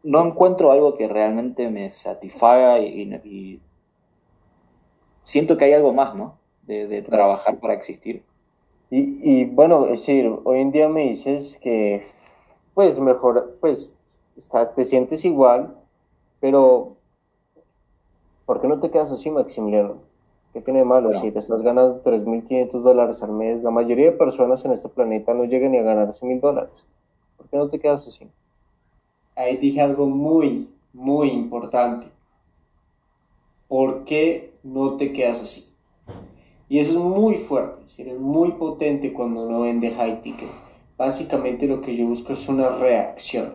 no 0.02 0.26
encuentro 0.26 0.72
algo 0.72 0.94
que 0.94 1.08
realmente 1.08 1.68
me 1.70 1.90
satisfaga 1.90 2.78
y, 2.78 3.60
siento 5.22 5.56
que 5.56 5.66
hay 5.66 5.72
algo 5.72 5.92
más, 5.92 6.14
¿no? 6.14 6.38
De, 6.62 7.02
trabajar 7.02 7.58
para 7.58 7.74
existir. 7.74 8.22
Y, 8.90 9.44
bueno, 9.44 9.86
es 9.86 10.00
decir, 10.00 10.32
hoy 10.44 10.60
en 10.60 10.72
día 10.72 10.88
me 10.88 11.08
dices 11.08 11.58
que, 11.62 12.06
pues, 12.74 12.98
mejor, 12.98 13.56
pues, 13.60 13.94
te 14.74 14.84
sientes 14.84 15.24
igual, 15.24 15.76
pero 16.40 16.96
¿por 18.46 18.60
qué 18.60 18.66
no 18.66 18.80
te 18.80 18.90
quedas 18.90 19.12
así, 19.12 19.30
Maximiliano? 19.30 19.98
¿Qué 20.52 20.60
tiene 20.60 20.80
de 20.80 20.84
malo? 20.84 21.14
Si 21.14 21.30
te 21.30 21.38
estás 21.38 21.62
ganando 21.62 22.02
3.500 22.02 22.82
dólares 22.82 23.22
al 23.22 23.30
mes, 23.30 23.62
la 23.62 23.70
mayoría 23.70 24.06
de 24.06 24.16
personas 24.16 24.64
en 24.64 24.72
este 24.72 24.88
planeta 24.88 25.32
no 25.34 25.44
llegan 25.44 25.70
ni 25.70 25.78
a 25.78 25.82
ganarse 25.82 26.26
mil 26.26 26.40
dólares. 26.40 26.84
¿Por 27.36 27.48
qué 27.48 27.56
no 27.56 27.68
te 27.68 27.78
quedas 27.78 28.08
así? 28.08 28.28
Ahí 29.40 29.56
dije 29.56 29.80
algo 29.80 30.06
muy, 30.06 30.68
muy 30.92 31.30
importante. 31.30 32.08
¿Por 33.68 34.04
qué 34.04 34.52
no 34.62 34.96
te 34.96 35.12
quedas 35.12 35.40
así? 35.40 35.68
Y 36.68 36.80
eso 36.80 36.90
es 36.90 36.96
muy 36.96 37.36
fuerte, 37.36 37.82
es 37.86 38.20
muy 38.20 38.52
potente 38.52 39.12
cuando 39.12 39.46
uno 39.46 39.62
vende 39.62 39.92
high 39.92 40.20
ticket. 40.20 40.50
Básicamente 40.98 41.66
lo 41.66 41.80
que 41.80 41.96
yo 41.96 42.06
busco 42.06 42.32
es 42.34 42.48
una 42.48 42.68
reacción. 42.68 43.54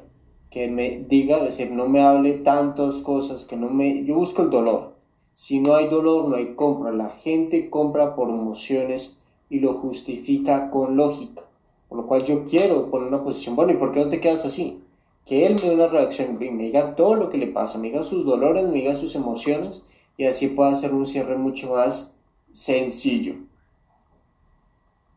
Que 0.49 0.67
me 0.67 1.03
diga, 1.07 1.37
es 1.37 1.57
decir, 1.57 1.71
no 1.71 1.87
me 1.87 2.01
hable 2.01 2.33
tantas 2.33 2.95
cosas, 2.95 3.45
que 3.45 3.55
no 3.55 3.69
me... 3.69 4.03
Yo 4.05 4.15
busco 4.15 4.41
el 4.41 4.49
dolor 4.49 4.95
si 5.35 5.59
no 5.59 5.75
hay 5.75 5.89
dolor, 5.89 6.29
no 6.29 6.37
hay 6.37 6.55
compra. 6.55 6.93
La 6.93 7.09
gente 7.09 7.69
compra 7.69 8.15
por 8.15 8.29
emociones 8.29 9.21
y 9.49 9.59
lo 9.59 9.73
justifica 9.73 10.71
con 10.71 10.95
lógica. 10.95 11.43
Por 11.89 11.97
lo 11.97 12.07
cual 12.07 12.23
yo 12.23 12.45
quiero 12.45 12.89
poner 12.89 13.09
una 13.09 13.21
posición, 13.21 13.57
bueno, 13.57 13.73
¿y 13.73 13.75
por 13.75 13.91
qué 13.91 13.99
no 13.99 14.09
te 14.09 14.21
quedas 14.21 14.45
así? 14.45 14.81
Que 15.25 15.45
él 15.45 15.55
me 15.55 15.69
dé 15.69 15.75
una 15.75 15.87
reacción, 15.87 16.37
me 16.37 16.63
diga 16.63 16.95
todo 16.95 17.15
lo 17.15 17.29
que 17.29 17.37
le 17.37 17.47
pasa, 17.47 17.77
me 17.77 17.87
diga 17.87 18.03
sus 18.03 18.25
dolores, 18.25 18.67
me 18.67 18.75
diga 18.75 18.95
sus 18.95 19.15
emociones 19.15 19.85
y 20.17 20.25
así 20.25 20.49
pueda 20.49 20.71
hacer 20.71 20.93
un 20.93 21.05
cierre 21.05 21.35
mucho 21.35 21.71
más 21.71 22.19
sencillo. 22.53 23.35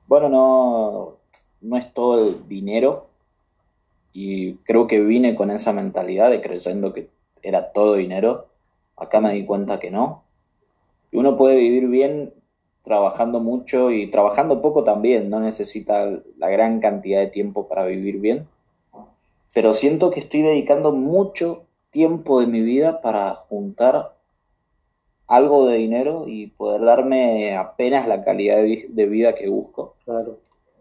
Bueno, 0.06 0.28
no, 0.28 1.16
no 1.60 1.76
es 1.76 1.92
todo 1.92 2.26
el 2.26 2.48
dinero 2.48 3.08
y 4.12 4.54
creo 4.54 4.86
que 4.86 5.00
vine 5.00 5.34
con 5.34 5.50
esa 5.50 5.72
mentalidad 5.72 6.30
de 6.30 6.40
creyendo 6.40 6.94
que 6.94 7.10
era 7.42 7.72
todo 7.72 7.94
dinero 7.94 8.48
Acá 8.98 9.20
me 9.20 9.32
di 9.32 9.44
cuenta 9.44 9.78
que 9.78 9.90
no. 9.90 10.24
Uno 11.12 11.36
puede 11.36 11.56
vivir 11.56 11.86
bien 11.86 12.34
trabajando 12.82 13.38
mucho 13.38 13.92
y 13.92 14.10
trabajando 14.10 14.60
poco 14.60 14.82
también, 14.82 15.30
no 15.30 15.40
necesita 15.40 16.10
la 16.36 16.48
gran 16.48 16.80
cantidad 16.80 17.20
de 17.20 17.28
tiempo 17.28 17.68
para 17.68 17.84
vivir 17.84 18.18
bien. 18.18 18.48
Pero 19.54 19.74
siento 19.74 20.10
que 20.10 20.20
estoy 20.20 20.42
dedicando 20.42 20.92
mucho 20.92 21.64
tiempo 21.90 22.40
de 22.40 22.46
mi 22.46 22.60
vida 22.60 23.00
para 23.00 23.34
juntar 23.34 24.14
algo 25.26 25.66
de 25.66 25.76
dinero 25.76 26.24
y 26.26 26.48
poder 26.48 26.82
darme 26.82 27.56
apenas 27.56 28.08
la 28.08 28.22
calidad 28.22 28.56
de, 28.56 29.06
vida 29.06 29.34
que 29.34 29.48
busco. 29.48 29.94
Claro. 30.04 30.38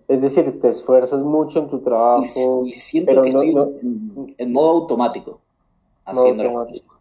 Es 0.08 0.22
decir, 0.22 0.62
te 0.62 0.70
esfuerzas 0.70 1.22
mucho 1.22 1.60
en 1.60 1.70
tu 1.70 1.80
trabajo. 1.80 2.64
Y, 2.66 2.72
siento 2.72 3.22
que 3.22 3.30
estoy 3.30 3.56
en, 4.38 4.54
modo 4.54 4.70
automático 4.70 5.42
haciendo 6.06 6.44
automático. 6.44 6.96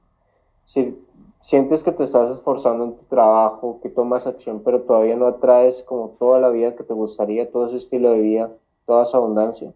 Sí, 0.64 0.98
sientes 1.40 1.84
que 1.84 1.92
te 1.92 2.02
estás 2.02 2.32
esforzando 2.32 2.84
en 2.84 2.96
tu 2.96 3.04
trabajo, 3.04 3.78
que 3.80 3.88
tomas 3.88 4.26
acción, 4.26 4.62
pero 4.64 4.82
todavía 4.82 5.14
no 5.14 5.28
atraes 5.28 5.84
como 5.84 6.16
toda 6.18 6.40
la 6.40 6.48
vida 6.48 6.74
que 6.74 6.82
te 6.82 6.92
gustaría, 6.92 7.50
todo 7.52 7.68
ese 7.68 7.76
estilo 7.76 8.10
de 8.10 8.20
vida, 8.20 8.50
toda 8.84 9.04
esa 9.04 9.18
abundancia. 9.18 9.72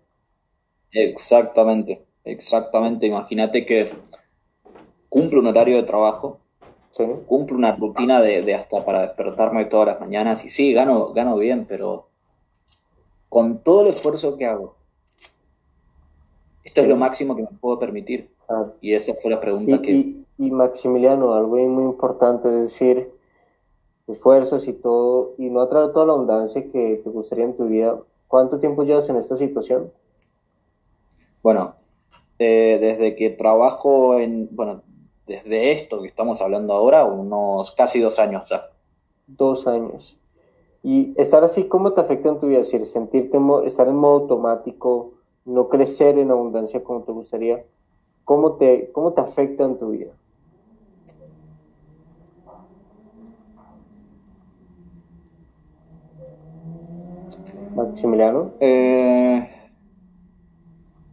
Exactamente, 0.93 2.05
exactamente. 2.25 3.07
Imagínate 3.07 3.65
que 3.65 3.91
cumple 5.09 5.39
un 5.39 5.47
horario 5.47 5.77
de 5.77 5.83
trabajo, 5.83 6.39
¿Sí? 6.91 7.05
cumple 7.27 7.57
una 7.57 7.73
rutina 7.73 8.21
de, 8.21 8.55
hasta 8.55 8.85
para 8.85 9.03
despertarme 9.03 9.65
todas 9.67 9.87
las 9.87 10.01
mañanas 10.01 10.45
y 10.45 10.51
sí, 10.51 10.73
gano, 10.73 11.13
gano 11.13 11.37
bien, 11.37 11.67
pero 11.67 12.09
con 13.29 13.59
todo 13.59 13.83
el 13.83 13.89
esfuerzo 13.89 14.37
que 14.37 14.47
hago, 14.47 14.75
esto 16.65 16.81
es 16.83 16.89
lo 16.89 16.97
máximo 16.97 17.37
que 17.37 17.43
me 17.43 17.49
puedo 17.61 17.79
permitir. 17.79 18.31
Y 18.81 18.95
esa 18.95 19.15
fue 19.15 19.31
la 19.31 19.41
pregunta 19.41 19.81
que... 19.81 20.25
Y, 20.39 20.51
Maximiliano, 20.51 21.35
algo 21.35 21.57
muy 21.57 21.85
importante 21.85 22.49
es 22.49 22.55
decir, 22.55 23.11
esfuerzos 24.09 24.67
y 24.67 24.73
todo, 24.73 25.35
y 25.37 25.51
no 25.51 25.61
atraer 25.61 25.93
toda 25.93 26.07
la 26.07 26.13
abundancia 26.15 26.63
que 26.71 27.01
te 27.05 27.11
gustaría 27.11 27.45
en 27.45 27.57
tu 27.57 27.67
vida. 27.67 28.01
¿Cuánto 28.27 28.59
tiempo 28.59 28.83
llevas 28.83 29.09
en 29.09 29.17
esta 29.17 29.37
situación? 29.37 29.93
Bueno, 31.43 31.75
eh, 32.39 32.79
desde 32.81 33.17
que 33.17 33.31
trabajo 33.31 34.19
en, 34.19 34.49
bueno, 34.55 34.83
desde 35.27 35.73
esto 35.73 36.03
que 36.03 36.09
estamos 36.09 36.41
hablando 36.43 36.75
ahora, 36.75 37.05
unos 37.05 37.73
casi 37.73 38.01
dos 38.01 38.19
años 38.19 38.49
ya. 38.51 38.71
Dos 39.27 39.67
años. 39.67 40.19
Y 40.83 41.15
estar 41.21 41.45
así, 41.45 41.69
¿cómo 41.69 41.93
te 41.95 42.01
afecta 42.03 42.29
en 42.31 42.41
tu 42.41 42.49
vida? 42.49 42.61
Es 42.61 42.71
decir, 42.73 42.87
sentirte, 42.87 43.39
estar 43.67 43.89
en 43.89 43.97
modo 43.97 44.21
automático, 44.23 45.15
no 45.45 45.69
crecer 45.69 46.19
en 46.19 46.31
abundancia 46.31 46.85
como 46.85 47.03
te 47.05 47.13
gustaría, 47.13 47.65
¿cómo 48.25 48.57
te, 48.57 48.91
cómo 48.93 49.13
te 49.15 49.21
afecta 49.23 49.65
en 49.65 49.79
tu 49.79 49.91
vida? 49.91 50.13
Maximiliano. 57.75 58.55
Eh, 58.61 59.50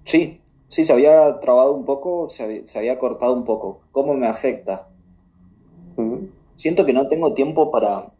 sí, 0.07 0.41
sí, 0.67 0.83
se 0.83 0.93
había 0.93 1.39
trabado 1.39 1.73
un 1.73 1.85
poco, 1.85 2.29
se 2.29 2.65
había, 2.75 2.97
cortado 2.97 3.33
un 3.33 3.43
poco. 3.43 3.81
¿Cómo 3.91 4.13
me 4.15 4.27
afecta? 4.27 4.87
Siento 6.55 6.85
que 6.85 6.93
no 6.93 7.07
tengo 7.07 7.33
tiempo 7.33 7.69
para... 7.69 8.13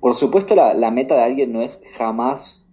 Por 0.00 0.16
supuesto, 0.16 0.54
la, 0.56 0.90
meta 0.90 1.14
de 1.14 1.22
alguien 1.22 1.52
no 1.52 1.62
es 1.62 1.82
jamás 1.96 2.66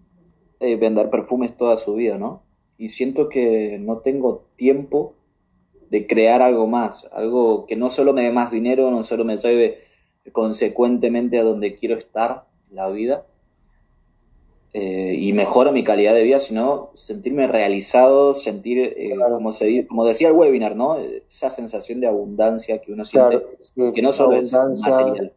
eh, 0.60 0.76
vender 0.76 1.10
perfumes 1.10 1.56
toda 1.56 1.78
su 1.78 1.94
vida, 1.94 2.18
¿no? 2.18 2.42
Y 2.78 2.90
siento 2.90 3.30
que 3.30 3.78
no 3.80 4.00
tengo 4.00 4.46
tiempo 4.56 5.14
de 5.92 6.08
crear 6.08 6.42
algo 6.42 6.66
más, 6.66 7.10
algo 7.14 7.66
que 7.66 7.76
no 7.76 7.90
solo 7.90 8.14
me 8.14 8.24
dé 8.24 8.32
más 8.32 8.52
dinero, 8.52 8.90
no 8.90 9.04
solo 9.04 9.26
me 9.26 9.38
lleve 9.38 9.80
consecuentemente 10.32 11.40
a 11.40 11.44
donde 11.44 11.76
quiero 11.76 11.96
estar 11.96 12.46
la 12.72 12.90
vida, 12.90 13.26
eh, 14.72 15.16
y 15.18 15.34
mejora 15.34 15.72
mi 15.72 15.84
calidad 15.84 16.14
de 16.14 16.22
vida, 16.22 16.38
sino 16.38 16.92
sentirme 16.94 17.48
realizado, 17.48 18.36
sentir, 18.36 18.78
eh, 18.78 19.16
como, 19.18 19.52
se, 19.52 19.88
como 19.88 20.06
decía 20.06 20.28
el 20.28 20.36
webinar, 20.36 20.76
¿no? 20.76 20.98
Esa 20.98 21.50
sensación 21.50 22.00
de 22.02 22.08
abundancia 22.08 22.80
que 22.80 22.94
uno 22.94 23.04
siente, 23.04 23.44
que 23.76 24.02
no 24.02 24.12
solo 24.12 24.36
es 24.36 24.54
material. 24.54 25.34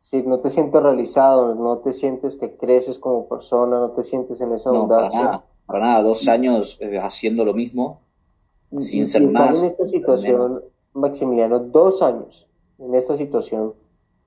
Sí, 0.00 0.22
no 0.24 0.38
te 0.38 0.50
sientes 0.50 0.80
realizado, 0.80 1.56
no 1.56 1.78
te 1.78 1.92
sientes 1.92 2.36
que 2.36 2.56
creces 2.56 3.00
como 3.00 3.28
persona, 3.28 3.80
no 3.80 3.90
te 3.90 4.04
sientes 4.04 4.40
en 4.40 4.52
esa 4.52 4.70
abundancia. 4.70 5.20
para 5.20 5.30
nada, 5.30 5.44
para 5.66 5.80
nada. 5.80 6.02
dos 6.02 6.28
años 6.28 6.78
eh, 6.80 6.98
haciendo 6.98 7.44
lo 7.44 7.54
mismo, 7.54 8.00
sin 8.76 9.06
ser 9.06 9.28
más. 9.28 9.60
en 9.60 9.68
esta 9.68 9.86
situación, 9.86 10.62
Maximiliano, 10.94 11.58
dos 11.58 12.00
años 12.00 12.46
en 12.78 12.94
esta 12.94 13.16
situación, 13.16 13.74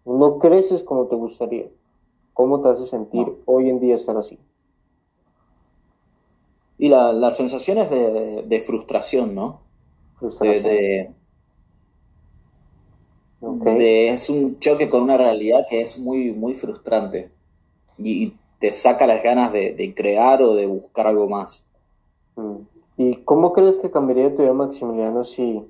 no 0.04 0.40
creces 0.40 0.84
como 0.84 1.06
te 1.06 1.16
gustaría 1.16 1.68
¿Cómo 2.34 2.62
te 2.62 2.70
hace 2.70 2.86
sentir 2.86 3.28
hoy 3.46 3.70
en 3.70 3.80
día 3.80 3.96
estar 3.96 4.18
así? 4.18 4.40
Y 6.78 6.90
la, 6.90 7.14
las 7.14 7.38
sensaciones 7.38 7.90
de, 7.90 8.64
frustración, 8.66 9.36
¿no? 9.36 9.62
Frustración. 10.18 10.64
De, 10.64 11.14
es 14.10 14.30
un 14.30 14.60
choque 14.60 14.90
con 14.90 15.02
una 15.02 15.18
realidad 15.18 15.66
que 15.70 15.82
es 15.82 15.98
muy, 15.98 16.32
muy 16.32 16.54
frustrante 16.54 17.32
y, 17.98 18.34
te 18.62 18.70
saca 18.70 19.08
las 19.08 19.24
ganas 19.24 19.52
de, 19.52 19.94
crear 19.96 20.44
o 20.44 20.54
de 20.54 20.68
buscar 20.68 21.08
algo 21.08 21.28
más. 21.28 21.68
Mm. 22.36 22.58
¿Y 22.96 23.16
cómo 23.24 23.54
crees 23.54 23.80
que 23.80 23.90
cambiaría 23.90 24.36
tu 24.36 24.44
vida, 24.44 24.54
Maximiliano, 24.54 25.26
si 25.26 25.66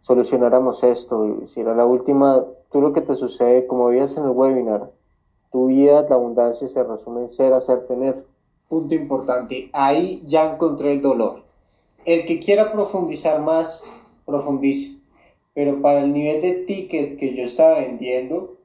solucionáramos 0.00 0.82
esto? 0.82 1.46
Si 1.46 1.60
era 1.60 1.72
la 1.76 1.86
última, 1.86 2.44
tú 2.72 2.80
lo 2.80 2.92
que 2.92 3.00
te 3.00 3.14
sucede, 3.14 3.68
como 3.68 3.86
veías 3.86 4.16
en 4.16 4.24
el 4.24 4.30
webinar, 4.30 4.90
tu 5.54 5.68
vida, 5.68 6.04
la 6.08 6.16
abundancia 6.16 6.66
se 6.66 6.82
resume 6.82 7.20
en 7.20 7.28
ser, 7.28 7.52
hacer, 7.52 7.86
tener. 7.86 8.26
Punto 8.68 8.92
importante. 8.92 9.70
Ahí 9.72 10.20
ya 10.26 10.52
encontré 10.52 10.90
el 10.94 11.00
dolor. 11.00 11.44
El 12.04 12.24
que 12.26 12.40
quiera 12.40 12.72
profundizar 12.72 13.40
más, 13.40 13.84
profundice. 14.26 15.00
Pero 15.54 15.80
para 15.80 16.00
el 16.00 16.12
nivel 16.12 16.42
de 16.42 16.54
ticket 16.54 17.16
que 17.16 17.36
yo 17.36 17.44
estaba 17.44 17.78
vendiendo, 17.78 18.56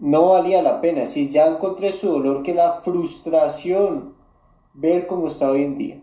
no 0.00 0.30
valía 0.30 0.60
la 0.60 0.80
pena. 0.80 1.06
Si 1.06 1.28
ya 1.28 1.46
encontré 1.46 1.92
su 1.92 2.08
dolor, 2.08 2.42
que 2.42 2.52
la 2.52 2.80
frustración, 2.80 4.14
ver 4.74 5.06
cómo 5.06 5.28
está 5.28 5.52
hoy 5.52 5.62
en 5.62 5.78
día. 5.78 6.00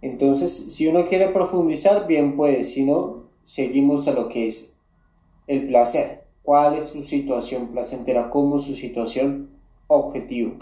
Entonces, 0.00 0.74
si 0.74 0.88
uno 0.88 1.04
quiere 1.04 1.28
profundizar, 1.28 2.08
bien 2.08 2.34
puede. 2.34 2.64
Si 2.64 2.84
no, 2.84 3.26
seguimos 3.44 4.08
a 4.08 4.12
lo 4.12 4.28
que 4.28 4.48
es 4.48 4.76
el 5.46 5.68
placer 5.68 6.21
cuál 6.42 6.74
es 6.74 6.86
su 6.86 7.02
situación 7.02 7.68
placentera, 7.68 8.30
cómo 8.30 8.58
su 8.58 8.74
situación 8.74 9.50
objetivo. 9.86 10.56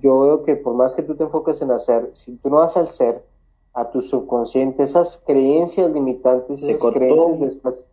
Yo 0.00 0.20
veo 0.20 0.42
que 0.44 0.56
por 0.56 0.74
más 0.74 0.94
que 0.94 1.02
tú 1.02 1.14
te 1.14 1.24
enfoques 1.24 1.62
en 1.62 1.70
hacer, 1.70 2.10
si 2.14 2.36
tú 2.36 2.50
no 2.50 2.56
vas 2.56 2.76
al 2.76 2.90
ser, 2.90 3.24
a 3.72 3.90
tu 3.90 4.02
subconsciente, 4.02 4.82
esas 4.82 5.22
creencias 5.24 5.90
limitantes, 5.90 6.64
Se 6.64 6.72
esas 6.72 6.92
creencias 6.92 7.86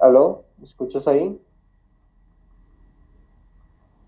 ¿Aló? 0.00 0.44
¿Me 0.58 0.64
escuchas 0.64 1.06
ahí? 1.08 1.38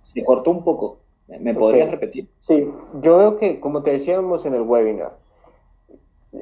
Se 0.02 0.24
cortó 0.24 0.50
un 0.50 0.64
poco. 0.64 0.98
¿Me 1.26 1.54
podrías 1.54 1.90
repetir? 1.90 2.28
Sí, 2.38 2.68
yo 3.00 3.16
veo 3.16 3.38
que, 3.38 3.60
como 3.60 3.82
te 3.82 3.92
decíamos 3.92 4.44
en 4.44 4.54
el 4.54 4.62
webinar, 4.62 5.16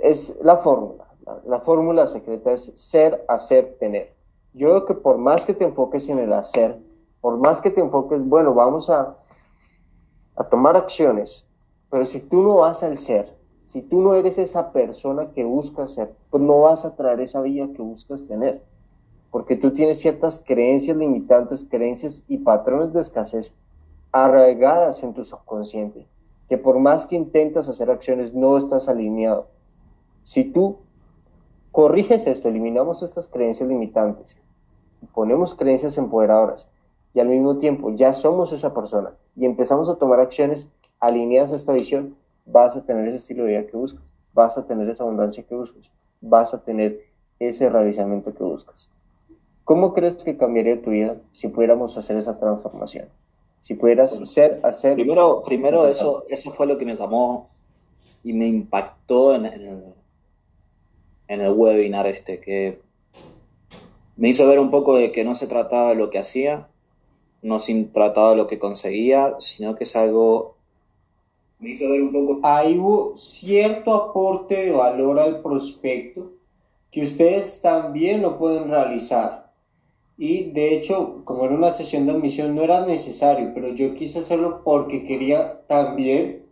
es 0.02 0.36
la 0.42 0.58
fórmula. 0.58 1.06
la 1.46 1.60
fórmula 1.60 2.06
secreta 2.06 2.52
es 2.52 2.72
ser, 2.74 3.24
hacer, 3.28 3.76
tener. 3.78 4.12
Yo 4.52 4.68
creo 4.68 4.86
que 4.86 4.94
por 4.94 5.18
más 5.18 5.44
que 5.44 5.54
te 5.54 5.64
enfoques 5.64 6.08
en 6.08 6.18
el 6.18 6.32
hacer, 6.32 6.78
por 7.20 7.36
más 7.38 7.60
que 7.60 7.70
te 7.70 7.80
enfoques, 7.80 8.26
bueno, 8.26 8.54
vamos 8.54 8.90
a, 8.90 9.16
a 10.36 10.44
tomar 10.44 10.76
acciones, 10.76 11.46
pero 11.90 12.06
si 12.06 12.20
tú 12.20 12.42
no 12.42 12.56
vas 12.56 12.82
al 12.82 12.96
ser, 12.96 13.36
si 13.60 13.82
tú 13.82 14.00
no 14.00 14.14
eres 14.14 14.38
esa 14.38 14.72
persona 14.72 15.30
que 15.32 15.44
buscas 15.44 15.94
ser, 15.94 16.12
pues 16.30 16.42
no 16.42 16.62
vas 16.62 16.84
a 16.84 16.96
traer 16.96 17.20
esa 17.20 17.40
vida 17.40 17.68
que 17.74 17.82
buscas 17.82 18.26
tener, 18.26 18.62
porque 19.30 19.54
tú 19.54 19.70
tienes 19.70 20.00
ciertas 20.00 20.42
creencias 20.44 20.96
limitantes, 20.96 21.66
creencias 21.70 22.24
y 22.26 22.38
patrones 22.38 22.92
de 22.92 23.00
escasez 23.00 23.56
arraigadas 24.10 25.04
en 25.04 25.14
tu 25.14 25.24
subconsciente, 25.24 26.08
que 26.48 26.58
por 26.58 26.80
más 26.80 27.06
que 27.06 27.14
intentas 27.14 27.68
hacer 27.68 27.90
acciones 27.90 28.34
no 28.34 28.58
estás 28.58 28.88
alineado. 28.88 29.46
Si 30.24 30.44
tú 30.44 30.78
corriges 31.80 32.26
esto, 32.26 32.50
eliminamos 32.50 33.02
estas 33.02 33.26
creencias 33.26 33.66
limitantes, 33.66 34.38
ponemos 35.14 35.54
creencias 35.54 35.96
empoderadoras 35.96 36.68
y 37.14 37.20
al 37.20 37.28
mismo 37.28 37.56
tiempo 37.56 37.90
ya 37.94 38.12
somos 38.12 38.52
esa 38.52 38.74
persona 38.74 39.12
y 39.34 39.46
empezamos 39.46 39.88
a 39.88 39.94
tomar 39.94 40.20
acciones 40.20 40.68
alineadas 40.98 41.54
a 41.54 41.56
esta 41.56 41.72
visión, 41.72 42.16
vas 42.44 42.76
a 42.76 42.84
tener 42.84 43.08
ese 43.08 43.16
estilo 43.16 43.44
de 43.44 43.52
vida 43.52 43.66
que 43.66 43.78
buscas, 43.78 44.12
vas 44.34 44.58
a 44.58 44.66
tener 44.66 44.90
esa 44.90 45.04
abundancia 45.04 45.42
que 45.42 45.54
buscas, 45.54 45.90
vas 46.20 46.52
a 46.52 46.62
tener 46.62 47.00
ese 47.38 47.70
realizamiento 47.70 48.34
que 48.34 48.44
buscas. 48.44 48.90
¿Cómo 49.64 49.94
crees 49.94 50.22
que 50.22 50.36
cambiaría 50.36 50.82
tu 50.82 50.90
vida 50.90 51.16
si 51.32 51.48
pudiéramos 51.48 51.96
hacer 51.96 52.18
esa 52.18 52.38
transformación? 52.38 53.08
Si 53.60 53.72
pudieras 53.72 54.20
ser, 54.28 54.60
hacer... 54.64 54.96
Primero, 54.96 55.42
primero 55.46 55.88
eso, 55.88 56.24
eso 56.28 56.50
fue 56.50 56.66
lo 56.66 56.76
que 56.76 56.84
me 56.84 56.94
llamó 56.94 57.48
y 58.22 58.34
me 58.34 58.48
impactó 58.48 59.34
en, 59.34 59.46
en, 59.46 59.94
en 61.30 61.40
el 61.40 61.52
webinar 61.52 62.08
este, 62.08 62.40
que 62.40 62.80
me 64.16 64.28
hizo 64.30 64.48
ver 64.48 64.58
un 64.58 64.72
poco 64.72 64.96
de 64.96 65.12
que 65.12 65.22
no 65.22 65.36
se 65.36 65.46
trataba 65.46 65.90
de 65.90 65.94
lo 65.94 66.10
que 66.10 66.18
hacía, 66.18 66.66
no 67.40 67.60
se 67.60 67.84
trataba 67.84 68.30
de 68.30 68.36
lo 68.36 68.48
que 68.48 68.58
conseguía, 68.58 69.36
sino 69.38 69.76
que 69.76 69.84
es 69.84 69.94
algo... 69.94 70.56
Me 71.60 71.70
hizo 71.70 71.88
ver 71.88 72.02
un 72.02 72.12
poco... 72.12 72.40
Ahí 72.42 72.76
hubo 72.76 73.16
cierto 73.16 73.94
aporte 73.94 74.56
de 74.56 74.72
valor 74.72 75.20
al 75.20 75.40
prospecto 75.40 76.32
que 76.90 77.04
ustedes 77.04 77.62
también 77.62 78.22
lo 78.22 78.36
pueden 78.36 78.68
realizar. 78.68 79.52
Y 80.18 80.50
de 80.50 80.74
hecho, 80.74 81.22
como 81.24 81.44
era 81.44 81.54
una 81.54 81.70
sesión 81.70 82.06
de 82.06 82.12
admisión, 82.12 82.56
no 82.56 82.64
era 82.64 82.84
necesario, 82.84 83.52
pero 83.54 83.68
yo 83.72 83.94
quise 83.94 84.18
hacerlo 84.18 84.62
porque 84.64 85.04
quería 85.04 85.60
también 85.68 86.42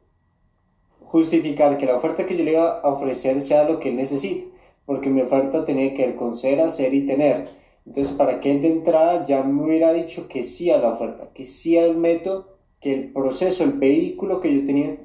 justificar 1.01 1.77
que 1.79 1.87
la 1.87 1.97
oferta 1.97 2.27
que 2.27 2.37
yo 2.37 2.45
le 2.45 2.53
iba 2.53 2.79
a 2.79 2.89
ofrecer 2.89 3.43
sea 3.43 3.65
lo 3.65 3.81
que 3.81 3.89
él 3.89 3.97
necesita 3.97 4.48
porque 4.89 5.11
mi 5.11 5.21
oferta 5.21 5.67
tenía 5.67 5.93
que 5.93 6.07
ver 6.07 6.17
con 6.17 6.33
ser, 6.33 6.63
hacer 6.63 6.95
y 6.95 7.05
tener. 7.05 7.47
Entonces, 7.85 8.17
para 8.17 8.41
que 8.41 8.53
él 8.53 8.63
de 8.63 8.69
entrada 8.69 9.23
ya 9.23 9.43
me 9.43 9.63
hubiera 9.63 9.93
dicho 9.93 10.29
que 10.29 10.45
sí 10.45 10.71
a 10.71 10.79
la 10.79 10.93
oferta, 10.95 11.29
que 11.35 11.45
sí 11.45 11.77
al 11.77 11.95
método, 11.99 12.57
que 12.81 12.95
el 12.95 13.13
proceso, 13.13 13.65
el 13.65 13.73
vehículo 13.73 14.41
que 14.41 14.51
yo 14.51 14.65
tenía 14.65 14.97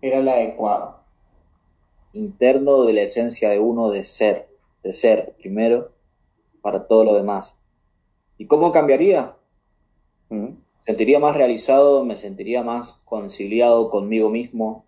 era 0.00 0.18
el 0.18 0.28
adecuado. 0.28 1.00
Interno 2.12 2.84
de 2.84 2.92
la 2.92 3.02
esencia 3.02 3.50
de 3.50 3.58
uno 3.58 3.90
de 3.90 4.04
ser, 4.04 4.48
de 4.84 4.92
ser 4.92 5.34
primero 5.40 5.90
para 6.60 6.86
todo 6.86 7.02
lo 7.02 7.16
demás. 7.16 7.60
¿Y 8.38 8.46
cómo 8.46 8.70
cambiaría? 8.70 9.34
¿Mm? 10.28 10.50
Sentiría 10.82 11.18
más 11.18 11.36
realizado, 11.36 12.04
me 12.04 12.16
sentiría 12.16 12.62
más 12.62 13.02
conciliado 13.04 13.90
conmigo 13.90 14.30
mismo, 14.30 14.86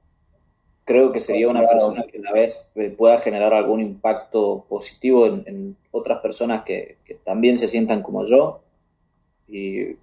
creo 0.85 1.12
que 1.12 1.20
sería 1.20 1.49
una 1.49 1.66
persona 1.66 2.05
que 2.05 2.18
a 2.18 2.23
la 2.23 2.33
vez 2.33 2.70
eh, 2.75 2.90
pueda 2.90 3.18
generar 3.18 3.55
algún 3.55 3.81
impacto 3.81 4.66
positivo 4.68 5.27
en, 5.27 5.77
otras 5.90 6.20
personas 6.20 6.64
que, 6.64 6.99
también 7.25 7.57
se 7.57 7.68
sientan 7.68 8.03
como 8.03 8.25
yo. 8.25 8.61
Y, 9.49 9.97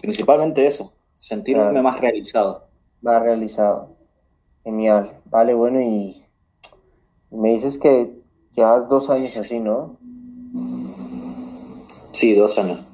principalmente 0.00 0.66
eso, 0.66 0.92
sentirme 1.16 1.82
más 1.82 2.00
realizado. 2.00 2.66
Más 3.02 3.22
realizado. 3.22 3.96
Genial. 4.64 5.20
Vale, 5.26 5.54
bueno, 5.54 5.80
y 5.80 6.24
Me 7.30 7.52
dices 7.52 7.78
que 7.78 8.12
llevas 8.54 8.88
dos 8.88 9.10
años 9.10 9.36
así, 9.36 9.58
¿no? 9.58 9.98
Sí, 12.12 12.34
dos 12.34 12.58
años. 12.58 12.86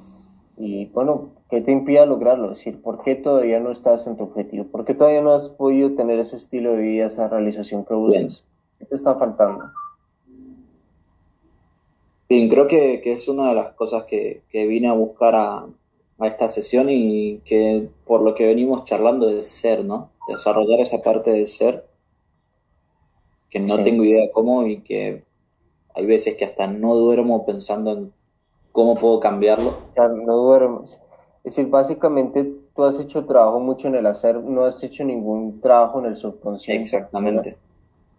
Y 0.57 0.87
bueno, 0.87 1.29
¿qué 1.53 1.61
te 1.61 1.71
impide 1.71 2.03
lograrlo? 2.07 2.51
Es 2.51 2.57
decir, 2.57 2.81
¿por 2.81 3.03
qué 3.03 3.13
todavía 3.13 3.59
no 3.59 3.71
estás 3.71 4.07
en 4.07 4.17
tu 4.17 4.23
objetivo? 4.23 4.65
¿Por 4.65 4.85
qué 4.85 4.95
todavía 4.95 5.21
no 5.21 5.35
has 5.35 5.49
podido 5.49 5.91
tener 5.91 6.17
ese 6.17 6.35
estilo 6.35 6.71
de 6.71 6.81
vida, 6.81 7.05
esa 7.05 7.27
realización 7.27 7.85
que 7.85 7.93
buscas? 7.93 8.43
¿Qué 8.79 8.85
te 8.85 8.95
está 8.95 9.13
faltando? 9.13 9.65
Bien, 12.27 12.49
creo 12.49 12.65
que, 12.67 13.03
es 13.05 13.27
una 13.27 13.49
de 13.49 13.55
las 13.55 13.73
cosas 13.75 14.05
que, 14.05 14.41
vine 14.51 14.87
a 14.87 14.93
buscar 14.93 15.35
a, 15.35 15.67
esta 16.21 16.49
sesión 16.49 16.87
y 16.89 17.37
que 17.45 17.87
por 18.03 18.23
lo 18.23 18.33
que 18.33 18.47
venimos 18.47 18.85
charlando 18.85 19.27
de 19.27 19.43
ser, 19.43 19.85
¿no? 19.85 20.09
Desarrollar 20.27 20.79
esa 20.79 21.03
parte 21.03 21.29
de 21.29 21.45
ser 21.45 21.85
que 23.51 23.59
no 23.59 23.83
tengo 23.83 24.03
idea 24.03 24.31
cómo 24.31 24.65
y 24.65 24.79
que 24.79 25.23
hay 25.93 26.05
veces 26.07 26.35
que 26.35 26.45
hasta 26.45 26.65
no 26.65 26.95
duermo 26.95 27.45
pensando 27.45 27.91
en 27.91 28.13
cómo 28.71 28.95
puedo 28.95 29.19
cambiarlo. 29.19 29.77
no 29.95 30.35
duermes. 30.35 30.99
Es 31.43 31.55
decir, 31.55 31.69
básicamente 31.69 32.53
tú 32.75 32.83
has 32.83 32.99
hecho 32.99 33.25
trabajo 33.25 33.59
mucho 33.59 33.87
en 33.87 33.95
el 33.95 34.05
hacer, 34.05 34.37
no 34.37 34.65
has 34.65 34.81
hecho 34.81 35.03
ningún 35.03 35.59
trabajo 35.59 35.99
en 35.99 36.05
el 36.05 36.17
subconsciente. 36.17 36.83
Exactamente. 36.83 37.57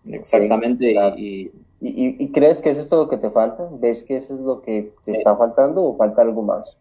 Exactamente. 0.06 0.94
y, 1.16 1.50
y, 1.80 2.28
crees 2.32 2.60
que 2.60 2.70
eso 2.70 2.80
es 2.80 2.88
todo 2.88 3.04
lo 3.04 3.08
que 3.08 3.16
te 3.16 3.30
falta? 3.30 3.68
¿Ves 3.72 4.02
que 4.02 4.16
eso 4.16 4.34
es 4.34 4.40
lo 4.40 4.60
que 4.60 4.92
te 5.02 5.12
está 5.12 5.37
faltando 5.37 5.82
o 5.82 5.96
falta 5.96 6.22
algo 6.22 6.42
más? 6.42 6.76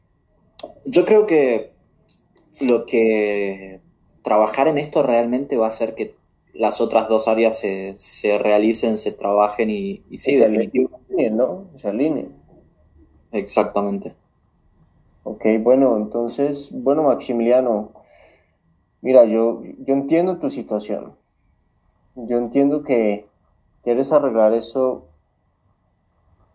Yo 0.86 1.06
creo 1.06 1.25
que 1.25 1.71
lo 2.62 2.86
que 2.86 3.79
trabajar 4.21 4.67
en 4.67 4.77
esto 4.77 5.03
realmente 5.03 5.58
va 5.58 5.65
a 5.65 5.69
hacer 5.69 5.95
que 5.95 6.15
las 6.53 6.82
otras 6.82 7.10
dos 7.10 7.27
áreas 7.27 7.60
se, 7.60 7.95
se 7.97 8.38
realicen, 8.38 8.97
se 8.97 9.12
trabajen 9.12 9.69
y, 9.69 10.03
y 10.10 10.17
sí, 10.19 10.36
definitivamente. 10.36 11.29
¿no? 11.32 11.65
Se 11.82 11.88
alineen. 11.88 12.29
Exactamente. 13.32 14.13
Ok, 15.23 15.45
bueno, 15.62 15.95
entonces, 15.97 16.69
bueno, 16.73 17.03
Maximiliano, 17.03 17.91
mira, 19.01 19.23
yo, 19.25 19.63
yo 19.79 19.93
entiendo 19.93 20.38
tu 20.38 20.49
situación. 20.49 21.13
Yo 22.15 22.38
entiendo 22.38 22.83
que 22.83 23.25
quieres 23.83 24.12
arreglar 24.12 24.53
eso 24.53 25.05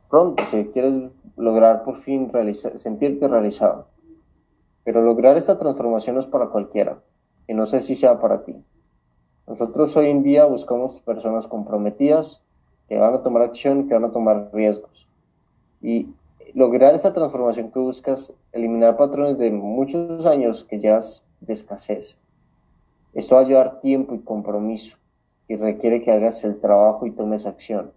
pronto, 0.08 0.44
si 0.46 0.66
quieres 0.66 1.10
lograr 1.36 1.84
por 1.84 2.02
fin 2.02 2.30
sentirte 2.76 3.26
realizado. 3.26 3.86
Pero 4.84 5.02
lograr 5.02 5.36
esta 5.36 5.58
transformación 5.58 6.16
no 6.16 6.20
es 6.20 6.26
para 6.26 6.48
cualquiera, 6.48 6.98
y 7.46 7.54
no 7.54 7.66
sé 7.66 7.82
si 7.82 7.94
sea 7.94 8.20
para 8.20 8.44
ti. 8.44 8.54
Nosotros 9.46 9.96
hoy 9.96 10.10
en 10.10 10.22
día 10.22 10.44
buscamos 10.44 11.00
personas 11.00 11.46
comprometidas 11.46 12.42
que 12.88 12.98
van 12.98 13.14
a 13.14 13.22
tomar 13.22 13.42
acción, 13.42 13.88
que 13.88 13.94
van 13.94 14.04
a 14.04 14.12
tomar 14.12 14.50
riesgos. 14.52 15.08
Y 15.80 16.08
lograr 16.54 16.94
esta 16.94 17.12
transformación 17.12 17.70
que 17.70 17.78
buscas, 17.78 18.32
eliminar 18.52 18.96
patrones 18.96 19.38
de 19.38 19.50
muchos 19.50 20.26
años 20.26 20.64
que 20.64 20.78
llevas 20.78 21.24
de 21.40 21.52
escasez. 21.52 22.18
Esto 23.14 23.36
va 23.36 23.42
a 23.42 23.44
llevar 23.44 23.80
tiempo 23.80 24.14
y 24.14 24.20
compromiso 24.20 24.96
y 25.48 25.56
requiere 25.56 26.02
que 26.02 26.12
hagas 26.12 26.44
el 26.44 26.60
trabajo 26.60 27.06
y 27.06 27.10
tomes 27.10 27.46
acción. 27.46 27.92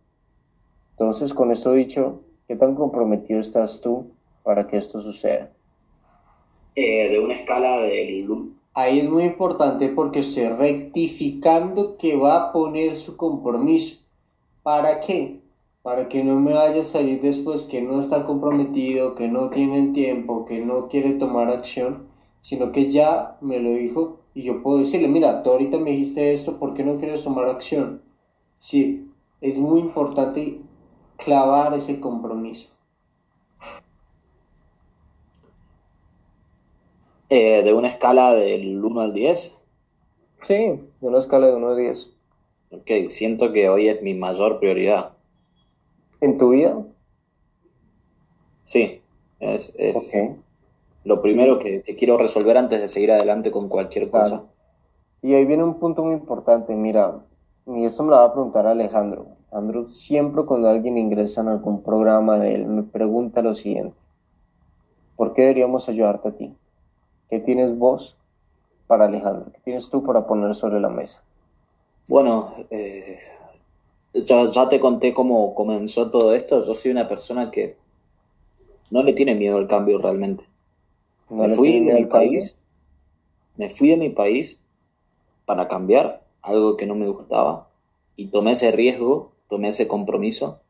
Entonces, 0.91 1.33
con 1.33 1.51
esto 1.51 1.73
dicho, 1.73 2.21
¿qué 2.47 2.55
tan 2.55 2.75
comprometido 2.75 3.39
estás 3.39 3.81
tú 3.81 4.11
para 4.43 4.67
que 4.67 4.77
esto 4.77 5.01
suceda? 5.01 5.49
Eh, 6.75 7.09
de 7.09 7.19
una 7.19 7.33
escala 7.33 7.81
del... 7.81 8.29
Ahí 8.73 8.99
es 8.99 9.09
muy 9.09 9.25
importante 9.25 9.89
porque 9.89 10.21
estoy 10.21 10.47
rectificando 10.47 11.97
que 11.97 12.15
va 12.15 12.37
a 12.37 12.51
poner 12.53 12.95
su 12.95 13.17
compromiso. 13.17 14.01
¿Para 14.63 15.01
qué? 15.01 15.40
Para 15.81 16.07
que 16.09 16.23
no 16.23 16.39
me 16.39 16.53
vaya 16.53 16.81
a 16.81 16.85
salir 16.85 17.21
después 17.21 17.63
que 17.63 17.81
no 17.81 17.99
está 17.99 18.25
comprometido, 18.25 19.15
que 19.15 19.27
no 19.27 19.49
tiene 19.49 19.79
el 19.79 19.93
tiempo, 19.93 20.45
que 20.45 20.59
no 20.59 20.87
quiere 20.87 21.13
tomar 21.13 21.49
acción, 21.49 22.07
sino 22.39 22.71
que 22.71 22.89
ya 22.89 23.37
me 23.41 23.59
lo 23.59 23.71
dijo 23.71 24.19
y 24.33 24.43
yo 24.43 24.61
puedo 24.61 24.77
decirle, 24.77 25.07
mira, 25.07 25.43
tú 25.43 25.49
ahorita 25.49 25.77
me 25.77 25.91
dijiste 25.91 26.33
esto, 26.33 26.57
¿por 26.57 26.73
qué 26.73 26.83
no 26.83 26.97
quieres 26.97 27.23
tomar 27.23 27.49
acción? 27.49 28.01
Sí, 28.59 29.11
es 29.41 29.57
muy 29.57 29.79
importante 29.79 30.61
clavar 31.17 31.73
ese 31.73 31.99
compromiso. 31.99 32.69
Eh, 37.29 37.63
¿De 37.63 37.73
una 37.73 37.87
escala 37.87 38.33
del 38.33 38.83
1 38.83 39.01
al 39.01 39.13
10? 39.13 39.61
Sí, 40.43 40.53
de 40.53 41.07
una 41.07 41.19
escala 41.19 41.47
de 41.47 41.55
1 41.55 41.69
al 41.69 41.77
10. 41.77 42.09
Ok, 42.71 43.09
siento 43.09 43.51
que 43.51 43.69
hoy 43.69 43.87
es 43.87 44.01
mi 44.01 44.13
mayor 44.13 44.59
prioridad 44.59 45.13
en 46.21 46.37
tu 46.37 46.49
vida? 46.49 46.77
Sí, 48.63 49.01
es, 49.39 49.73
lo 51.03 51.21
primero 51.21 51.59
que, 51.59 51.83
quiero 51.97 52.17
resolver 52.17 52.57
antes 52.57 52.79
de 52.79 52.87
seguir 52.87 53.11
adelante 53.11 53.51
con 53.51 53.67
cualquier 53.67 54.09
cosa. 54.09 54.45
Y 55.21 55.33
ahí 55.33 55.45
viene 55.45 55.63
un 55.63 55.79
punto 55.79 56.03
muy 56.03 56.13
importante, 56.13 56.73
mira, 56.73 57.19
y 57.65 57.85
esto 57.85 58.03
me 58.03 58.11
lo 58.11 58.17
va 58.17 58.25
a 58.25 58.33
preguntar 58.33 58.65
Alejandro. 58.65 59.27
Alejandro, 59.51 59.89
siempre 59.89 60.45
cuando 60.45 60.69
alguien 60.69 60.97
ingresa 60.97 61.41
en 61.41 61.49
algún 61.49 61.83
programa 61.83 62.39
de 62.39 62.55
él, 62.55 62.65
me 62.65 62.83
pregunta 62.83 63.41
lo 63.41 63.53
siguiente, 63.53 63.97
¿por 65.15 65.33
qué 65.33 65.41
deberíamos 65.41 65.89
ayudarte 65.89 66.29
a 66.29 66.31
ti? 66.31 66.55
¿Qué 67.29 67.39
tienes 67.39 67.77
vos 67.77 68.17
para 68.87 69.05
Alejandro? 69.05 69.51
¿Qué 69.51 69.59
tienes 69.63 69.89
tú 69.89 70.03
para 70.03 70.25
poner 70.25 70.55
sobre 70.55 70.79
la 70.79 70.89
mesa? 70.89 71.21
Bueno, 72.07 72.53
eh, 72.69 73.19
ya, 74.13 74.45
ya 74.45 74.69
te 74.69 74.79
conté 74.79 75.13
cómo 75.13 75.55
comenzó 75.55 76.09
todo 76.11 76.33
esto. 76.33 76.65
Yo 76.65 76.75
soy 76.75 76.91
una 76.91 77.07
persona 77.07 77.51
que 77.51 77.77
no 78.89 79.03
le 79.03 79.13
tiene 79.13 79.35
miedo 79.35 79.57
al 79.57 79.67
cambio 79.67 79.97
realmente. 79.97 80.43
me 81.29 81.49
fui 81.49 81.83
de 81.83 81.93
mi 81.93 82.05
país. 82.05 82.57
Me 83.57 83.69
fui 83.69 83.89
de 83.89 83.97
mi 83.97 84.09
país 84.09 84.61
para 85.45 85.67
cambiar 85.67 86.23
algo 86.41 86.77
que 86.77 86.85
no 86.85 86.95
me 86.95 87.07
gustaba 87.07 87.67
y 88.15 88.27
tomé 88.27 88.51
ese 88.51 88.71
riesgo, 88.71 89.31
tomé 89.49 89.69
ese 89.69 89.87
compromiso. 89.87 90.61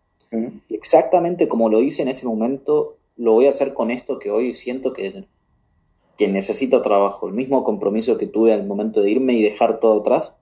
exactamente 0.69 1.47
como 1.47 1.69
lo 1.69 1.81
hice 1.81 2.01
en 2.01 2.07
ese 2.07 2.25
momento, 2.25 2.97
lo 3.17 3.33
voy 3.33 3.45
a 3.45 3.49
hacer 3.49 3.73
con 3.73 3.91
esto 3.91 4.17
que 4.19 4.31
hoy 4.31 4.53
siento 4.53 4.93
que, 4.93 5.25
que 6.17 6.27
necesito 6.27 6.81
trabajo. 6.81 7.27
El 7.27 7.33
mismo 7.33 7.63
compromiso 7.63 8.17
que 8.17 8.27
tuve 8.27 8.53
al 8.53 8.65
momento 8.65 9.01
de 9.01 9.11
irme 9.11 9.33
y 9.33 9.43
dejar 9.43 9.79
todo 9.79 9.99
atrás, 10.01 10.35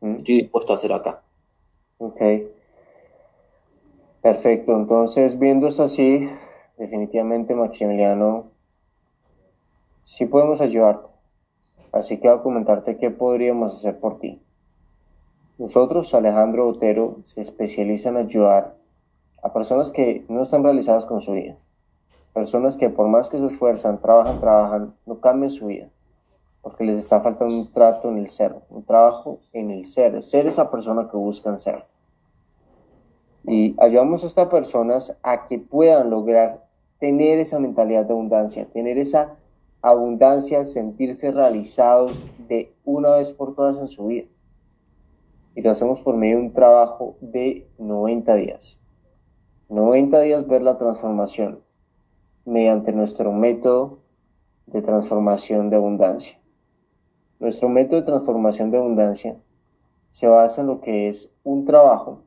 estoy 0.00 0.42
dispuesto 0.42 0.72
a 0.72 0.76
hacer 0.76 0.92
acá. 0.92 1.22
Ok. 1.98 2.20
Perfecto. 4.20 4.76
Entonces, 4.76 5.38
viendo 5.38 5.68
esto 5.68 5.84
así, 5.84 6.28
definitivamente, 6.76 7.54
Maximiliano, 7.54 8.50
sí 10.04 10.26
podemos 10.26 10.60
ayudarte. 10.60 11.08
Así 11.92 12.18
que 12.18 12.28
voy 12.28 12.38
a 12.38 12.42
comentarte 12.42 12.98
qué 12.98 13.10
podríamos 13.10 13.74
hacer 13.74 13.98
por 13.98 14.18
ti. 14.18 14.42
Nosotros, 15.58 16.12
Alejandro 16.12 16.68
Otero, 16.68 17.18
se 17.24 17.40
especializa 17.40 18.10
en 18.10 18.18
ayudar 18.18 18.76
a 19.42 19.52
personas 19.54 19.90
que 19.90 20.24
no 20.28 20.42
están 20.42 20.64
realizadas 20.64 21.06
con 21.06 21.22
su 21.22 21.32
vida. 21.32 21.56
Personas 22.34 22.76
que 22.76 22.90
por 22.90 23.08
más 23.08 23.30
que 23.30 23.38
se 23.38 23.46
esfuerzan, 23.46 24.02
trabajan, 24.02 24.40
trabajan, 24.40 24.94
no 25.06 25.20
cambian 25.20 25.50
su 25.50 25.66
vida 25.66 25.88
porque 26.66 26.82
les 26.82 26.98
está 26.98 27.20
faltando 27.20 27.54
un 27.54 27.72
trato 27.72 28.08
en 28.08 28.18
el 28.18 28.28
ser, 28.28 28.52
un 28.70 28.82
trabajo 28.82 29.38
en 29.52 29.70
el 29.70 29.84
ser, 29.84 30.20
ser 30.20 30.48
esa 30.48 30.68
persona 30.68 31.08
que 31.08 31.16
buscan 31.16 31.60
ser. 31.60 31.84
Y 33.44 33.76
ayudamos 33.78 34.24
a 34.24 34.26
estas 34.26 34.48
personas 34.48 35.16
a 35.22 35.46
que 35.46 35.60
puedan 35.60 36.10
lograr 36.10 36.66
tener 36.98 37.38
esa 37.38 37.60
mentalidad 37.60 38.04
de 38.04 38.14
abundancia, 38.14 38.66
tener 38.66 38.98
esa 38.98 39.36
abundancia, 39.80 40.66
sentirse 40.66 41.30
realizados 41.30 42.26
de 42.48 42.74
una 42.84 43.14
vez 43.14 43.30
por 43.30 43.54
todas 43.54 43.76
en 43.76 43.86
su 43.86 44.08
vida. 44.08 44.26
Y 45.54 45.62
lo 45.62 45.70
hacemos 45.70 46.00
por 46.00 46.16
medio 46.16 46.38
de 46.38 46.46
un 46.46 46.52
trabajo 46.52 47.14
de 47.20 47.68
90 47.78 48.34
días. 48.34 48.82
90 49.68 50.20
días 50.20 50.48
ver 50.48 50.62
la 50.62 50.78
transformación 50.78 51.60
mediante 52.44 52.90
nuestro 52.90 53.30
método 53.30 54.00
de 54.66 54.82
transformación 54.82 55.70
de 55.70 55.76
abundancia. 55.76 56.36
Nuestro 57.38 57.68
método 57.68 58.00
de 58.00 58.06
transformación 58.06 58.70
de 58.70 58.78
abundancia 58.78 59.36
se 60.08 60.26
basa 60.26 60.62
en 60.62 60.68
lo 60.68 60.80
que 60.80 61.08
es 61.08 61.30
un 61.44 61.66
trabajo 61.66 62.22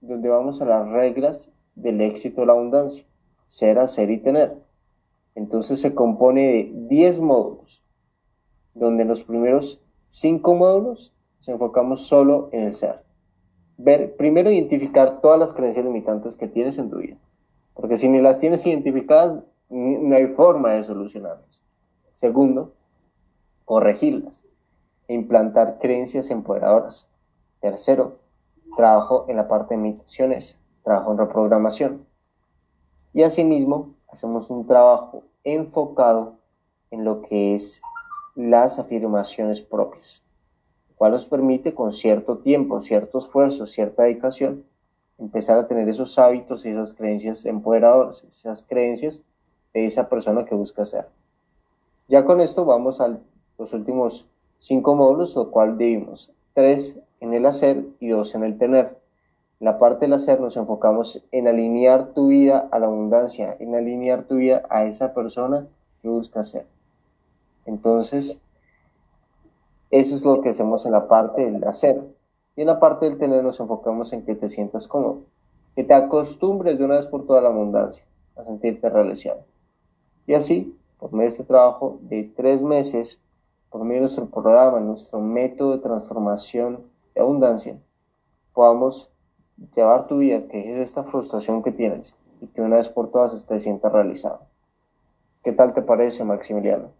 donde 0.00 0.30
vamos 0.30 0.62
a 0.62 0.64
las 0.64 0.88
reglas 0.88 1.52
del 1.74 2.00
éxito 2.00 2.40
de 2.40 2.46
la 2.46 2.54
abundancia, 2.54 3.04
ser, 3.46 3.78
hacer 3.78 4.10
y 4.10 4.18
tener. 4.18 4.56
Entonces 5.34 5.82
se 5.82 5.94
compone 5.94 6.46
de 6.46 6.72
10 6.88 7.20
módulos, 7.20 7.82
donde 8.72 9.04
los 9.04 9.22
primeros 9.22 9.82
5 10.08 10.54
módulos 10.54 11.12
nos 11.40 11.48
enfocamos 11.48 12.06
solo 12.06 12.48
en 12.52 12.62
el 12.62 12.72
ser. 12.72 13.00
Ver, 13.76 14.16
primero 14.16 14.50
identificar 14.50 15.20
todas 15.20 15.38
las 15.38 15.52
creencias 15.52 15.84
limitantes 15.84 16.38
que 16.38 16.48
tienes 16.48 16.78
en 16.78 16.88
tu 16.88 17.00
vida, 17.00 17.18
porque 17.74 17.98
si 17.98 18.08
ni 18.08 18.22
las 18.22 18.38
tienes 18.38 18.64
identificadas, 18.66 19.44
no 19.68 20.16
hay 20.16 20.28
forma 20.28 20.72
de 20.72 20.84
solucionarlas. 20.84 21.62
Segundo, 22.12 22.72
corregirlas 23.66 24.46
implantar 25.08 25.78
creencias 25.78 26.30
empoderadoras. 26.30 27.08
Tercero, 27.60 28.18
trabajo 28.76 29.26
en 29.28 29.36
la 29.36 29.48
parte 29.48 29.74
de 29.74 29.80
meditaciones, 29.80 30.58
trabajo 30.82 31.12
en 31.12 31.18
reprogramación. 31.18 32.06
Y 33.12 33.22
asimismo, 33.22 33.94
hacemos 34.10 34.50
un 34.50 34.66
trabajo 34.66 35.22
enfocado 35.44 36.36
en 36.90 37.04
lo 37.04 37.22
que 37.22 37.54
es 37.54 37.82
las 38.34 38.78
afirmaciones 38.78 39.60
propias, 39.60 40.24
lo 40.88 40.96
cual 40.96 41.12
nos 41.12 41.26
permite 41.26 41.74
con 41.74 41.92
cierto 41.92 42.38
tiempo, 42.38 42.80
cierto 42.80 43.18
esfuerzo, 43.18 43.66
cierta 43.66 44.04
dedicación, 44.04 44.64
empezar 45.18 45.58
a 45.58 45.68
tener 45.68 45.88
esos 45.88 46.18
hábitos 46.18 46.64
y 46.64 46.70
esas 46.70 46.94
creencias 46.94 47.44
empoderadoras, 47.46 48.24
esas 48.24 48.62
creencias 48.62 49.22
de 49.72 49.86
esa 49.86 50.08
persona 50.08 50.44
que 50.44 50.54
busca 50.54 50.84
ser. 50.84 51.08
Ya 52.08 52.24
con 52.24 52.40
esto 52.40 52.64
vamos 52.64 53.00
a 53.00 53.18
los 53.58 53.72
últimos 53.72 54.26
cinco 54.58 54.94
módulos, 54.94 55.34
lo 55.36 55.50
cual 55.50 55.78
dividimos 55.78 56.32
tres 56.52 57.00
en 57.20 57.34
el 57.34 57.46
hacer 57.46 57.84
y 58.00 58.08
dos 58.08 58.34
en 58.34 58.44
el 58.44 58.58
tener 58.58 58.96
la 59.64 59.78
parte 59.78 60.04
del 60.04 60.12
hacer 60.12 60.40
nos 60.40 60.58
enfocamos 60.58 61.22
en 61.32 61.48
alinear 61.48 62.08
tu 62.12 62.28
vida 62.28 62.68
a 62.70 62.78
la 62.78 62.84
abundancia, 62.84 63.56
en 63.60 63.74
alinear 63.74 64.24
tu 64.24 64.36
vida 64.36 64.62
a 64.68 64.84
esa 64.84 65.14
persona 65.14 65.66
que 66.02 66.08
busca 66.08 66.44
ser. 66.44 66.66
Entonces, 67.64 68.38
eso 69.90 70.16
es 70.16 70.22
lo 70.22 70.42
que 70.42 70.50
hacemos 70.50 70.84
en 70.84 70.92
la 70.92 71.08
parte 71.08 71.50
del 71.50 71.64
hacer. 71.64 72.02
Y 72.56 72.60
en 72.60 72.66
la 72.66 72.78
parte 72.78 73.06
del 73.06 73.16
tener 73.16 73.42
nos 73.42 73.58
enfocamos 73.58 74.12
en 74.12 74.26
que 74.26 74.34
te 74.34 74.50
sientas 74.50 74.86
cómodo, 74.86 75.22
que 75.74 75.82
te 75.82 75.94
acostumbres 75.94 76.78
de 76.78 76.84
una 76.84 76.96
vez 76.96 77.06
por 77.06 77.26
toda 77.26 77.40
la 77.40 77.48
abundancia, 77.48 78.04
a 78.36 78.44
sentirte 78.44 78.90
realizado. 78.90 79.40
Y 80.26 80.34
así, 80.34 80.76
por 80.98 81.12
medio 81.12 81.30
de 81.30 81.36
este 81.36 81.44
trabajo 81.44 81.98
de 82.02 82.30
tres 82.36 82.62
meses, 82.62 83.22
por 83.74 83.82
medio 83.82 83.96
de 83.96 84.00
nuestro 84.02 84.26
programa, 84.26 84.78
nuestro 84.78 85.20
método 85.20 85.72
de 85.72 85.82
transformación 85.82 86.84
de 87.12 87.20
abundancia, 87.20 87.76
podamos 88.52 89.10
llevar 89.74 90.06
tu 90.06 90.18
vida, 90.18 90.46
que 90.46 90.60
es 90.60 90.80
esta 90.80 91.02
frustración 91.02 91.60
que 91.60 91.72
tienes, 91.72 92.14
y 92.40 92.46
que 92.46 92.60
una 92.60 92.76
vez 92.76 92.88
por 92.88 93.10
todas 93.10 93.44
te 93.44 93.58
sientas 93.58 93.92
realizado. 93.92 94.42
¿Qué 95.42 95.50
tal 95.50 95.74
te 95.74 95.82
parece, 95.82 96.22
Maximiliano? 96.22 96.92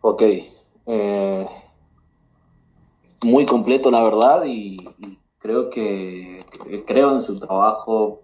Ok. 0.00 0.22
Eh, 0.86 1.46
muy 3.22 3.46
completo, 3.46 3.92
la 3.92 4.02
verdad, 4.02 4.42
y, 4.44 4.76
creo 5.38 5.70
que, 5.70 6.44
creo 6.84 7.12
en 7.12 7.22
su 7.22 7.38
trabajo. 7.38 8.22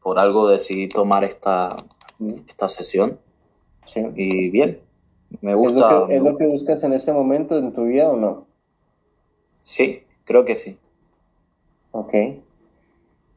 Por 0.00 0.20
algo 0.20 0.46
decidí 0.46 0.88
tomar 0.88 1.24
esta, 1.24 1.74
esta 2.46 2.68
sesión. 2.68 3.18
Sí. 3.92 4.00
Y 4.14 4.50
bien, 4.50 4.80
me 5.40 5.54
gusta. 5.54 6.06
¿Es 6.08 6.22
lo 6.22 6.36
que 6.36 6.46
buscas 6.46 6.82
en 6.84 6.92
este 6.92 7.12
momento 7.12 7.58
en 7.58 7.72
tu 7.72 7.84
vida 7.84 8.08
o 8.08 8.16
no? 8.16 8.46
Sí, 9.62 10.02
creo 10.24 10.44
que 10.44 10.56
sí. 10.56 10.78
Ok, 11.92 12.14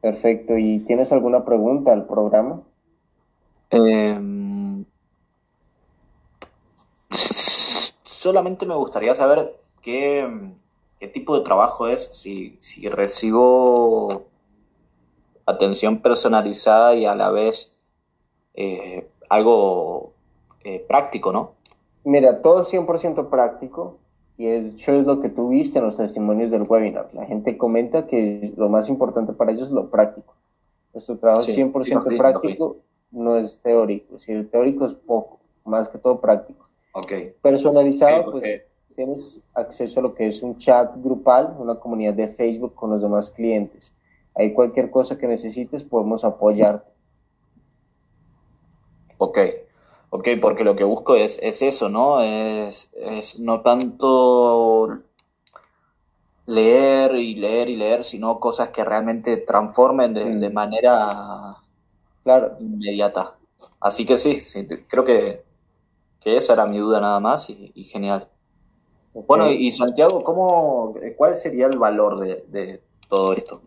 perfecto. 0.02 0.58
¿Y 0.58 0.80
tienes 0.80 1.12
alguna 1.12 1.46
pregunta 1.46 1.92
al 1.92 2.06
programa? 2.06 2.62
Em, 3.70 4.86
solamente 8.04 8.66
me 8.66 8.76
gustaría 8.76 9.14
saber 9.16 9.56
qué, 9.82 10.28
tipo 11.14 11.38
de 11.38 11.44
trabajo 11.44 11.88
es, 11.88 12.18
si, 12.18 12.58
recibo 12.90 14.26
atención 15.46 16.00
personalizada 16.00 16.96
y 16.96 17.06
a 17.06 17.14
la 17.14 17.30
vez 17.30 17.78
eh, 18.56 19.08
algo 19.30 20.14
eh, 20.64 20.84
práctico, 20.88 21.32
¿no? 21.32 21.54
Mira, 22.06 22.42
todo 22.42 22.64
100% 22.64 23.30
práctico. 23.30 23.98
Y 24.38 24.48
eso 24.48 24.94
es 24.94 25.06
lo 25.06 25.22
que 25.22 25.30
tú 25.30 25.50
viste 25.50 25.80
en 25.80 25.86
los 25.86 25.98
testimonios 25.98 26.52
del 26.52 26.64
webinar. 26.64 27.10
La 27.14 27.26
gente 27.26 27.58
comenta 27.58 28.06
que 28.06 28.54
lo 28.58 28.68
más 28.70 28.90
importante 28.90 29.32
para 29.34 29.52
ellos 29.52 29.68
es 29.68 29.74
lo 29.74 29.90
práctico. 29.90 30.36
Nuestro 30.94 31.18
trabajo 31.18 31.42
es 31.42 31.58
100% 31.58 32.18
práctico, 32.18 32.78
no 33.12 33.38
es 33.38 33.62
teórico. 33.62 34.18
Es 34.18 34.26
decir, 34.26 34.50
teórico 34.52 34.86
es 34.86 34.94
poco, 34.94 35.40
más 35.64 35.88
que 35.88 35.98
todo 35.98 36.20
práctico. 36.20 36.68
Okay. 36.94 37.34
Personalizado, 37.42 38.32
pues 38.32 38.64
tienes 38.96 39.42
acceso 39.54 40.00
a 40.00 40.04
lo 40.04 40.14
que 40.14 40.28
es 40.28 40.42
un 40.42 40.58
chat 40.58 40.96
grupal, 41.02 41.56
una 41.60 41.76
comunidad 41.76 42.14
de 42.14 42.30
Facebook 42.30 42.76
con 42.76 42.90
los 42.90 43.02
demás 43.02 43.32
clientes. 43.32 43.94
Ahí 44.34 44.54
cualquier 44.54 44.90
cosa 44.90 45.18
que 45.18 45.28
necesites 45.28 45.84
podemos 45.84 46.24
apoyarte. 46.24 46.90
Ok. 49.18 49.40
Ok, 50.10 50.30
porque 50.42 50.64
lo 50.64 50.76
que 50.76 50.84
busco 50.84 51.16
es, 51.16 51.40
es 51.42 51.62
eso, 51.62 51.90
¿no? 51.90 52.22
Es, 52.22 52.90
es 52.94 53.40
no 53.40 53.62
tanto 53.62 55.00
leer 56.46 57.16
y 57.16 57.36
leer 57.36 57.70
y 57.70 57.76
leer, 57.76 58.04
sino 58.04 58.40
cosas 58.40 58.70
que 58.70 58.86
realmente 58.86 59.38
transformen 59.38 60.14
de, 60.14 60.50
manera 60.50 61.58
claro. 62.24 62.56
inmediata. 62.60 63.36
Así 63.80 64.06
que 64.06 64.18
sí, 64.18 64.40
sí 64.40 64.68
creo 64.88 65.04
que, 65.04 65.44
que, 66.22 66.38
esa 66.38 66.54
era 66.54 66.66
mi 66.66 66.78
duda 66.78 67.02
nada 67.02 67.20
más 67.20 67.50
y, 67.50 67.84
genial. 67.84 68.28
Bueno, 69.28 69.50
y, 69.50 69.72
Santiago, 69.72 70.24
¿cómo, 70.24 70.96
¿cuál 71.18 71.36
sería 71.36 71.68
el 71.68 71.78
valor 71.78 72.20
de, 72.20 72.46
de 72.50 72.82
todo 73.10 73.34
esto? 73.34 73.62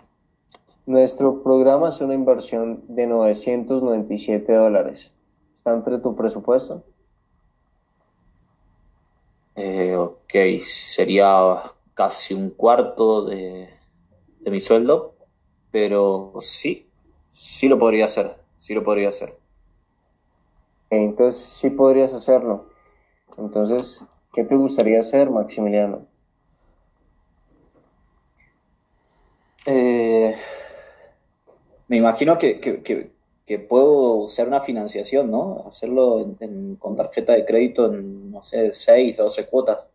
Nuestro 0.86 1.42
programa 1.42 1.90
es 1.90 2.00
una 2.00 2.14
inversión 2.14 2.84
de 2.88 3.06
997 3.06 4.52
dólares 4.52 5.12
entre 5.74 5.98
tu 5.98 6.14
presupuesto? 6.14 6.84
Eh, 9.54 9.96
ok, 9.96 10.62
sería 10.62 11.56
casi 11.94 12.34
un 12.34 12.50
cuarto 12.50 13.24
de, 13.24 13.68
mi 14.46 14.60
sueldo, 14.60 15.16
pero 15.70 16.32
sí, 16.40 16.88
sí 17.28 17.68
lo 17.68 17.78
podría 17.78 18.04
hacer, 18.04 18.36
sí 18.58 18.74
lo 18.74 18.84
podría 18.84 19.08
hacer. 19.08 19.36
Entonces 20.90 21.44
sí 21.44 21.70
podrías 21.70 22.12
hacerlo. 22.14 22.68
Entonces, 23.36 24.04
¿qué 24.32 24.44
te 24.44 24.54
gustaría 24.54 25.00
hacer, 25.00 25.28
Maximiliano? 25.28 26.06
Eh, 29.66 30.34
me 31.88 31.96
imagino 31.96 32.38
que, 32.38 32.60
que 32.60 33.17
puedo 33.56 34.16
usar 34.16 34.48
una 34.48 34.60
financiación, 34.60 35.30
¿no? 35.30 35.64
Hacerlo 35.66 36.26
con 36.78 36.96
tarjeta 36.96 37.32
de 37.32 37.46
crédito 37.46 37.86
en, 37.86 38.30
no 38.30 38.42
sé, 38.42 38.72
6, 38.72 39.16
12 39.16 39.46
cuotas. 39.46 39.88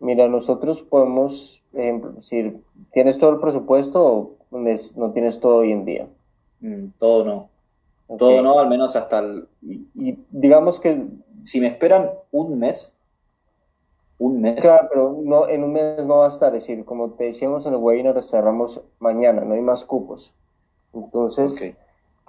Mira, 0.00 0.26
nosotros 0.26 0.80
podemos, 0.80 1.62
ejemplo, 1.74 2.12
decir, 2.12 2.58
¿tienes 2.92 3.18
todo 3.18 3.30
el 3.30 3.38
presupuesto 3.40 4.04
o 4.04 4.36
no 4.50 5.12
tienes 5.12 5.38
todo 5.38 5.58
hoy 5.58 5.72
en 5.72 5.84
día? 5.84 6.08
Mm, 6.60 6.86
todo 6.98 7.24
no. 7.24 7.50
Todo 8.18 8.42
no, 8.42 8.58
al 8.58 8.68
menos 8.68 8.96
hasta 8.96 9.20
el... 9.20 9.46
Y, 9.94 10.18
digamos 10.30 10.80
que... 10.80 11.06
Si 11.42 11.60
me 11.60 11.68
esperan 11.68 12.10
un 12.32 12.58
mes, 12.58 12.94
un 14.18 14.42
mes. 14.42 14.60
Claro, 14.60 14.88
pero 14.90 15.18
no, 15.22 15.48
en 15.48 15.64
un 15.64 15.72
mes 15.72 16.04
no 16.04 16.18
va 16.18 16.26
a 16.26 16.28
estar. 16.28 16.54
Es 16.54 16.66
decir, 16.66 16.84
como 16.84 17.12
te 17.12 17.24
decíamos 17.24 17.64
en 17.64 17.72
el 17.72 17.78
webinar, 17.78 18.22
cerramos 18.22 18.82
mañana, 18.98 19.42
no 19.42 19.54
hay 19.54 19.62
más 19.62 19.86
cupos. 19.86 20.34
Entonces, 20.92 21.74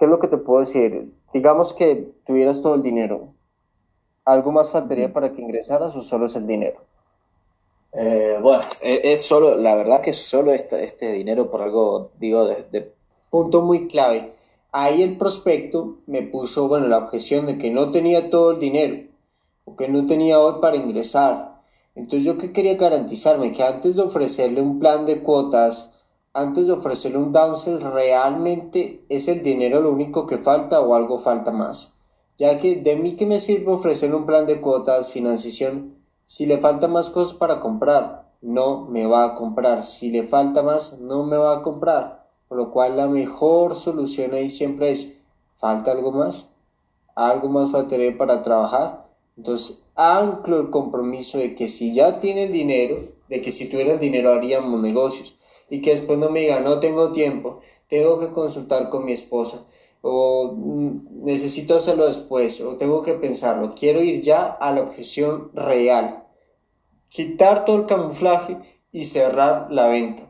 ¿Qué 0.02 0.06
es 0.06 0.10
lo 0.10 0.18
que 0.18 0.26
te 0.26 0.36
puedo 0.36 0.58
decir? 0.58 1.12
Digamos 1.32 1.72
que 1.74 2.12
tuvieras 2.26 2.60
todo 2.60 2.74
el 2.74 2.82
dinero. 2.82 3.34
¿Algo 4.24 4.50
más 4.50 4.68
faltaría 4.68 5.12
para 5.12 5.32
que 5.32 5.40
ingresaras 5.40 5.94
o 5.94 6.02
solo 6.02 6.26
es 6.26 6.34
el 6.34 6.44
dinero? 6.44 6.80
Eh, 7.92 8.36
bueno, 8.42 8.64
es, 8.80 9.24
solo, 9.24 9.54
la 9.54 9.76
verdad 9.76 10.00
que 10.00 10.12
solo 10.12 10.50
este, 10.50 10.82
este 10.82 11.12
dinero 11.12 11.52
por 11.52 11.62
algo, 11.62 12.10
digo, 12.18 12.46
de, 12.46 12.90
Punto 13.30 13.62
muy 13.62 13.86
clave. 13.86 14.32
Ahí 14.72 15.02
el 15.02 15.16
prospecto 15.16 15.98
me 16.08 16.22
puso, 16.22 16.66
bueno, 16.66 16.88
la 16.88 16.98
objeción 16.98 17.46
de 17.46 17.56
que 17.56 17.70
no 17.70 17.92
tenía 17.92 18.28
todo 18.28 18.50
el 18.50 18.58
dinero 18.58 19.06
o 19.66 19.76
que 19.76 19.86
no 19.86 20.04
tenía 20.08 20.40
hoy 20.40 20.60
para 20.60 20.74
ingresar. 20.74 21.60
Entonces 21.94 22.24
yo 22.24 22.38
que 22.38 22.52
quería 22.52 22.74
garantizarme 22.74 23.52
que 23.52 23.62
antes 23.62 23.94
de 23.94 24.02
ofrecerle 24.02 24.62
un 24.62 24.80
plan 24.80 25.06
de 25.06 25.22
cuotas 25.22 25.91
antes 26.34 26.66
de 26.66 26.72
ofrecerle 26.72 27.18
un 27.18 27.32
downsell, 27.32 27.80
¿realmente 27.80 29.04
es 29.08 29.28
el 29.28 29.42
dinero 29.42 29.80
lo 29.80 29.92
único 29.92 30.26
que 30.26 30.38
falta 30.38 30.80
o 30.80 30.94
algo 30.94 31.18
falta 31.18 31.50
más? 31.50 31.98
Ya 32.38 32.58
que 32.58 32.76
de 32.76 32.96
mí 32.96 33.16
que 33.16 33.26
me 33.26 33.38
sirve 33.38 33.70
ofrecerle 33.70 34.16
un 34.16 34.26
plan 34.26 34.46
de 34.46 34.60
cuotas, 34.60 35.10
financiación, 35.10 35.96
si 36.24 36.46
le 36.46 36.58
falta 36.58 36.88
más 36.88 37.10
cosas 37.10 37.36
para 37.36 37.60
comprar, 37.60 38.32
no 38.40 38.86
me 38.86 39.06
va 39.06 39.24
a 39.24 39.34
comprar. 39.34 39.82
Si 39.82 40.10
le 40.10 40.24
falta 40.24 40.62
más, 40.62 41.00
no 41.00 41.24
me 41.24 41.36
va 41.36 41.58
a 41.58 41.62
comprar. 41.62 42.26
Por 42.48 42.56
lo 42.56 42.70
cual 42.70 42.96
la 42.96 43.06
mejor 43.06 43.76
solución 43.76 44.32
ahí 44.32 44.48
siempre 44.48 44.90
es, 44.90 45.18
¿falta 45.56 45.92
algo 45.92 46.10
más? 46.10 46.54
¿Algo 47.14 47.48
más 47.48 47.70
faltaría 47.70 48.16
para 48.16 48.42
trabajar? 48.42 49.06
Entonces, 49.36 49.82
anclo 49.94 50.58
el 50.58 50.70
compromiso 50.70 51.36
de 51.36 51.54
que 51.54 51.68
si 51.68 51.92
ya 51.92 52.18
tiene 52.18 52.44
el 52.44 52.52
dinero, 52.52 52.96
de 53.28 53.40
que 53.42 53.50
si 53.50 53.68
tuviera 53.68 53.94
el 53.94 54.00
dinero 54.00 54.32
haríamos 54.32 54.80
negocios 54.80 55.38
y 55.72 55.80
que 55.80 55.92
después 55.92 56.18
no 56.18 56.28
me 56.28 56.40
diga, 56.40 56.60
no 56.60 56.80
tengo 56.80 57.12
tiempo, 57.12 57.60
tengo 57.88 58.20
que 58.20 58.28
consultar 58.28 58.90
con 58.90 59.06
mi 59.06 59.12
esposa, 59.12 59.64
o 60.02 60.52
mm, 60.54 61.24
necesito 61.24 61.76
hacerlo 61.76 62.08
después, 62.08 62.60
o 62.60 62.76
tengo 62.76 63.00
que 63.00 63.14
pensarlo, 63.14 63.74
quiero 63.74 64.02
ir 64.02 64.20
ya 64.20 64.44
a 64.48 64.70
la 64.70 64.82
objeción 64.82 65.50
real, 65.54 66.24
quitar 67.08 67.64
todo 67.64 67.76
el 67.76 67.86
camuflaje 67.86 68.58
y 68.92 69.06
cerrar 69.06 69.72
la 69.72 69.88
venta. 69.88 70.28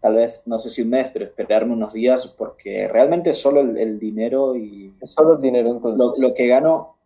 tal 0.00 0.14
vez, 0.14 0.44
no 0.46 0.58
sé 0.58 0.70
si 0.70 0.82
un 0.82 0.90
mes, 0.90 1.08
pero 1.12 1.24
esperarme 1.24 1.72
unos 1.72 1.92
días 1.92 2.28
porque 2.38 2.86
realmente 2.86 3.32
solo 3.32 3.62
el, 3.62 3.98
dinero 3.98 4.54
y... 4.54 4.94
solo 5.06 5.34
el 5.34 5.40
dinero 5.40 5.70
entonces. 5.70 6.20
Lo, 6.20 6.32
que 6.34 6.46
gano, 6.46 6.98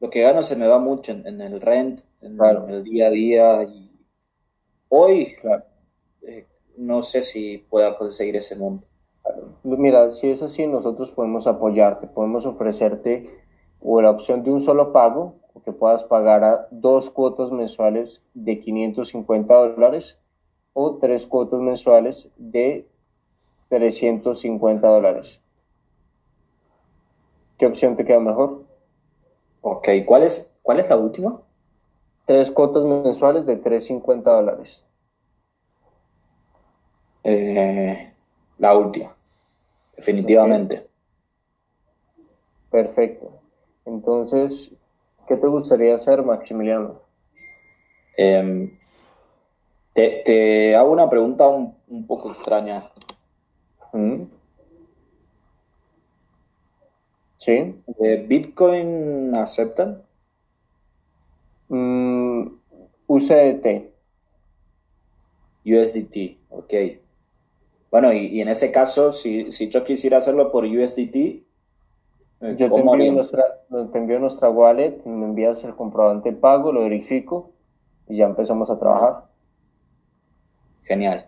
lo 0.00 0.08
que 0.08 0.22
gano 0.22 0.40
se 0.40 0.56
me 0.56 0.66
va 0.66 0.78
mucho 0.78 1.12
en, 1.12 1.42
el 1.42 1.60
rent, 1.60 2.00
en, 2.22 2.38
el 2.70 2.84
día 2.84 3.08
a 3.08 3.10
día 3.10 3.62
y 3.64 3.90
hoy 4.88 5.36
eh, 5.44 5.75
no 6.76 7.02
sé 7.02 7.22
si 7.22 7.58
pueda 7.58 7.96
conseguir 7.96 8.36
ese 8.36 8.56
mundo. 8.56 8.84
Mira, 9.62 10.12
si 10.12 10.30
es 10.30 10.42
así, 10.42 10.66
nosotros 10.66 11.10
podemos 11.10 11.46
apoyarte, 11.46 12.06
podemos 12.06 12.46
ofrecerte 12.46 13.30
o 13.80 14.00
la 14.00 14.10
opción 14.10 14.42
de 14.42 14.50
un 14.50 14.60
solo 14.60 14.92
pago, 14.92 15.36
o 15.54 15.62
que 15.62 15.72
puedas 15.72 16.04
pagar 16.04 16.44
a 16.44 16.68
dos 16.70 17.10
cuotas 17.10 17.50
mensuales 17.50 18.22
de 18.34 18.60
550 18.60 19.54
dólares 19.54 20.18
o 20.72 20.98
tres 20.98 21.26
cuotas 21.26 21.60
mensuales 21.60 22.28
de 22.36 22.88
350 23.68 24.86
dólares. 24.86 25.40
¿Qué 27.58 27.66
opción 27.66 27.96
te 27.96 28.04
queda 28.04 28.20
mejor? 28.20 28.64
Ok, 29.62 29.88
¿cuál 30.04 30.24
es, 30.24 30.54
cuál 30.62 30.80
es 30.80 30.88
la 30.88 30.96
última? 30.96 31.40
Tres 32.26 32.50
cuotas 32.50 32.84
mensuales 32.84 33.46
de 33.46 33.56
350 33.56 34.30
dólares. 34.30 34.84
Eh, 37.28 38.12
la 38.58 38.76
última, 38.76 39.12
definitivamente. 39.96 40.86
Perfecto. 42.70 43.40
Entonces, 43.84 44.70
¿qué 45.26 45.34
te 45.34 45.46
gustaría 45.48 45.96
hacer, 45.96 46.22
Maximiliano? 46.22 47.00
Em, 48.16 48.78
te, 49.92 50.76
hago 50.76 50.92
una 50.92 51.10
pregunta 51.10 51.48
un, 51.48 52.06
poco 52.06 52.30
extraña. 52.30 52.92
¿Mm? 53.92 54.22
¿Sí? 57.38 57.82
¿Bitcoin 58.28 59.34
aceptan? 59.34 60.00
Mm, 61.70 62.46
USDT. 63.08 63.90
USDT, 65.64 66.38
ok. 66.50 66.74
Bueno, 67.96 68.12
y, 68.12 68.42
en 68.42 68.48
ese 68.48 68.70
caso, 68.70 69.10
si, 69.10 69.50
si 69.50 69.70
yo 69.70 69.82
quisiera 69.82 70.18
hacerlo 70.18 70.52
por 70.52 70.66
USDT, 70.66 71.16
eh, 71.16 71.44
Yo 72.58 72.70
te 72.70 72.78
envío, 72.78 73.10
nuestra, 73.10 73.42
te 73.70 73.98
envío 73.98 74.18
nuestra 74.18 74.50
wallet, 74.50 75.02
me 75.06 75.24
envías 75.24 75.64
el 75.64 75.74
comprobante 75.74 76.30
de 76.30 76.36
pago, 76.36 76.72
lo 76.72 76.82
verifico 76.82 77.52
y 78.06 78.18
ya 78.18 78.26
empezamos 78.26 78.68
a 78.68 78.78
trabajar. 78.78 79.24
Genial. 80.82 81.24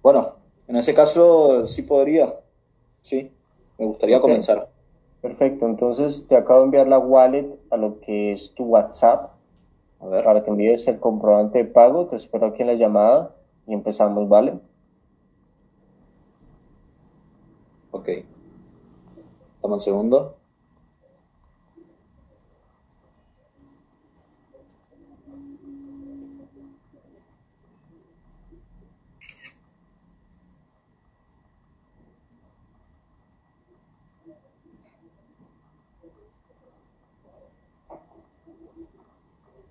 Bueno, 0.00 0.28
en 0.68 0.76
ese 0.76 0.94
caso 0.94 1.66
sí 1.66 1.82
podría. 1.82 2.32
Sí, 3.00 3.32
me 3.76 3.86
gustaría 3.86 4.20
comenzar. 4.20 4.68
Perfecto, 5.20 5.66
entonces 5.66 6.24
te 6.28 6.36
acabo 6.36 6.60
de 6.60 6.64
enviar 6.66 6.86
la 6.86 7.00
wallet 7.00 7.52
a 7.70 7.76
lo 7.76 7.98
que 7.98 8.32
es 8.32 8.54
tu 8.54 8.62
WhatsApp. 8.62 9.32
A 9.98 10.06
ver. 10.06 10.22
Para 10.22 10.44
que 10.44 10.50
envíes 10.50 10.86
el 10.86 11.00
comprobante 11.00 11.58
de 11.58 11.64
pago, 11.64 12.06
te 12.06 12.14
espero 12.14 12.46
aquí 12.46 12.62
en 12.62 12.68
la 12.68 12.74
llamada 12.74 13.34
y 13.66 13.74
empezamos, 13.74 14.28
¿vale? 14.28 14.52
Ok. 18.06 18.24
Toma 19.60 19.74
un 19.74 19.80
segundo. 19.80 20.36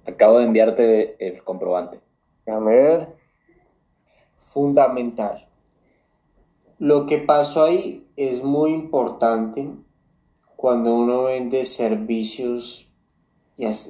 Acabo 0.05 0.39
de 0.39 0.45
enviarte 0.45 1.25
el 1.25 1.41
comprobante. 1.41 2.01
A 2.47 2.59
ver. 2.59 3.15
Fundamental. 4.35 5.44
Lo 6.79 7.05
que 7.05 7.17
pasó 7.17 7.63
ahí 7.63 8.05
es 8.15 8.43
muy 8.43 8.73
importante 8.73 9.69
cuando 10.55 10.95
uno 10.95 11.23
vende 11.23 11.65
servicios, 11.65 12.87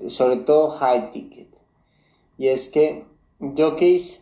sobre 0.08 0.38
todo 0.38 0.70
high 0.70 1.12
ticket. 1.12 1.50
Y 2.38 2.48
es 2.48 2.70
que 2.70 3.06
yo 3.40 3.76
qué 3.76 3.90
hice, 3.90 4.22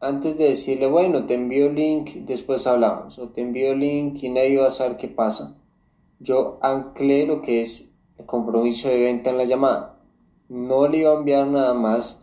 antes 0.00 0.36
de 0.36 0.48
decirle, 0.48 0.86
bueno, 0.86 1.26
te 1.26 1.34
envío 1.34 1.68
link, 1.68 2.10
después 2.26 2.66
hablamos, 2.66 3.18
o 3.18 3.28
te 3.28 3.42
envío 3.42 3.74
link 3.74 4.22
y 4.22 4.28
nadie 4.28 4.58
va 4.58 4.68
a 4.68 4.70
saber 4.70 4.96
qué 4.96 5.08
pasa, 5.08 5.56
yo 6.18 6.58
anclé 6.60 7.26
lo 7.26 7.40
que 7.40 7.60
es 7.60 7.94
el 8.18 8.26
compromiso 8.26 8.88
de 8.88 9.00
venta 9.00 9.30
en 9.30 9.38
la 9.38 9.44
llamada 9.44 9.92
no 10.52 10.86
le 10.86 10.98
iba 10.98 11.12
a 11.12 11.16
enviar 11.16 11.46
nada 11.46 11.74
más. 11.74 12.20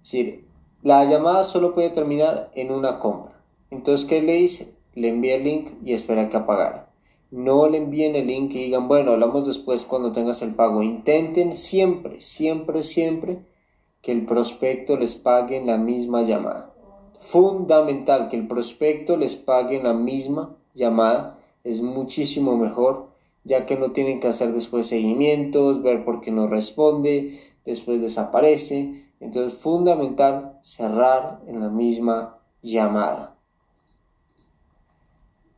Es 0.00 0.12
decir, 0.12 0.44
la 0.82 1.04
llamada 1.04 1.42
solo 1.42 1.74
puede 1.74 1.90
terminar 1.90 2.50
en 2.54 2.70
una 2.70 2.98
compra. 2.98 3.40
Entonces, 3.70 4.06
¿qué 4.06 4.22
le 4.22 4.38
hice? 4.38 4.74
Le 4.94 5.08
envié 5.08 5.36
el 5.36 5.44
link 5.44 5.70
y 5.84 5.92
espera 5.92 6.28
que 6.28 6.36
apagara. 6.36 6.92
No 7.30 7.66
le 7.66 7.78
envíen 7.78 8.14
el 8.14 8.26
link 8.26 8.50
y 8.52 8.64
digan, 8.64 8.88
bueno, 8.88 9.12
hablamos 9.12 9.46
después 9.46 9.84
cuando 9.84 10.12
tengas 10.12 10.42
el 10.42 10.54
pago. 10.54 10.82
Intenten 10.82 11.54
siempre, 11.54 12.20
siempre, 12.20 12.82
siempre 12.82 13.38
que 14.02 14.12
el 14.12 14.26
prospecto 14.26 14.98
les 14.98 15.14
pague 15.14 15.56
en 15.56 15.66
la 15.66 15.78
misma 15.78 16.22
llamada. 16.22 16.74
Fundamental 17.18 18.28
que 18.28 18.36
el 18.36 18.48
prospecto 18.48 19.16
les 19.16 19.36
pague 19.36 19.76
en 19.76 19.84
la 19.84 19.94
misma 19.94 20.56
llamada. 20.74 21.38
Es 21.64 21.80
muchísimo 21.80 22.58
mejor, 22.58 23.08
ya 23.44 23.64
que 23.64 23.76
no 23.76 23.92
tienen 23.92 24.20
que 24.20 24.28
hacer 24.28 24.52
después 24.52 24.86
seguimientos, 24.86 25.82
ver 25.82 26.04
por 26.04 26.20
qué 26.20 26.32
no 26.32 26.48
responde, 26.48 27.40
después 27.64 28.02
desaparece. 28.02 29.06
Entonces, 29.20 29.58
fundamental 29.58 30.58
cerrar 30.62 31.40
en 31.46 31.60
la 31.60 31.68
misma 31.68 32.40
llamada. 32.60 33.31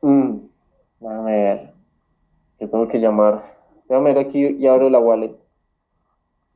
Mm, 0.05 1.07
a 1.07 1.21
ver, 1.23 1.73
yo 2.61 2.69
tengo 2.69 2.87
que 2.89 3.01
llamar. 3.01 3.57
Déjame 3.89 4.13
ver 4.13 4.27
aquí 4.27 4.45
y 4.45 4.67
abro 4.67 4.91
la 4.91 4.99
wallet. 4.99 5.35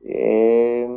Eh, 0.01 0.87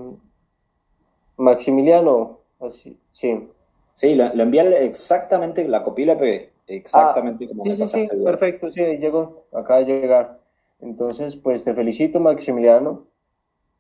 Maximiliano, 1.39 2.41
así, 2.61 2.99
sí. 3.11 3.49
Sí, 3.95 4.15
lo, 4.15 4.25
envié 4.25 4.85
exactamente, 4.85 5.67
la 5.67 5.83
copia 5.83 6.07
la 6.07 6.19
pegué, 6.19 6.51
exactamente 6.67 7.45
ah, 7.45 7.49
como 7.49 7.65
me 7.65 7.77
sí, 7.77 7.87
sí, 7.87 8.17
perfecto, 8.23 8.71
sí, 8.71 8.81
llegó, 8.99 9.45
acaba 9.53 9.81
de 9.81 9.87
llegar. 9.87 10.41
Entonces, 10.81 11.37
pues 11.37 11.65
te 11.65 11.73
felicito, 11.73 12.21
Maximiliano 12.21 13.07